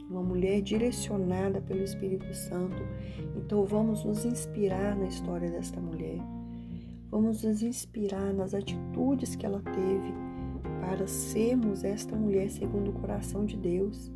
uma 0.10 0.22
mulher 0.22 0.62
direcionada 0.62 1.62
pelo 1.62 1.84
Espírito 1.84 2.34
Santo. 2.34 2.82
Então 3.36 3.66
vamos 3.66 4.04
nos 4.04 4.26
inspirar 4.26 4.96
na 4.96 5.06
história 5.06 5.50
desta 5.50 5.80
mulher. 5.80 6.20
Vamos 7.10 7.44
nos 7.44 7.62
inspirar 7.62 8.34
nas 8.34 8.54
atitudes 8.54 9.36
que 9.36 9.46
ela 9.46 9.62
teve 9.62 10.14
para 10.82 11.08
sermos 11.08 11.84
esta 11.84 12.16
mulher 12.16 12.50
segundo 12.50 12.90
o 12.90 12.94
coração 12.94 13.46
de 13.46 13.56
Deus, 13.56 14.12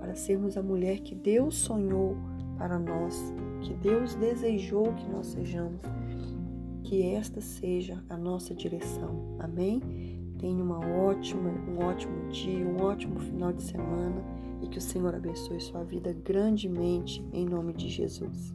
para 0.00 0.14
sermos 0.14 0.56
a 0.56 0.62
mulher 0.62 0.98
que 0.98 1.14
Deus 1.14 1.54
sonhou 1.54 2.16
para 2.58 2.78
nós, 2.78 3.32
que 3.62 3.72
Deus 3.74 4.14
desejou 4.14 4.92
que 4.94 5.08
nós 5.08 5.28
sejamos 5.28 5.80
que 6.82 7.02
esta 7.02 7.40
seja 7.40 8.02
a 8.08 8.16
nossa 8.16 8.54
direção. 8.54 9.36
Amém? 9.38 9.80
Tenha 10.38 10.62
uma 10.62 10.78
ótima, 10.80 11.50
um 11.68 11.78
ótimo 11.84 12.28
dia, 12.30 12.66
um 12.66 12.82
ótimo 12.82 13.20
final 13.20 13.52
de 13.52 13.62
semana 13.62 14.22
e 14.60 14.68
que 14.68 14.78
o 14.78 14.80
Senhor 14.80 15.14
abençoe 15.14 15.60
sua 15.60 15.84
vida 15.84 16.12
grandemente 16.12 17.24
em 17.32 17.46
nome 17.46 17.72
de 17.72 17.88
Jesus. 17.88 18.52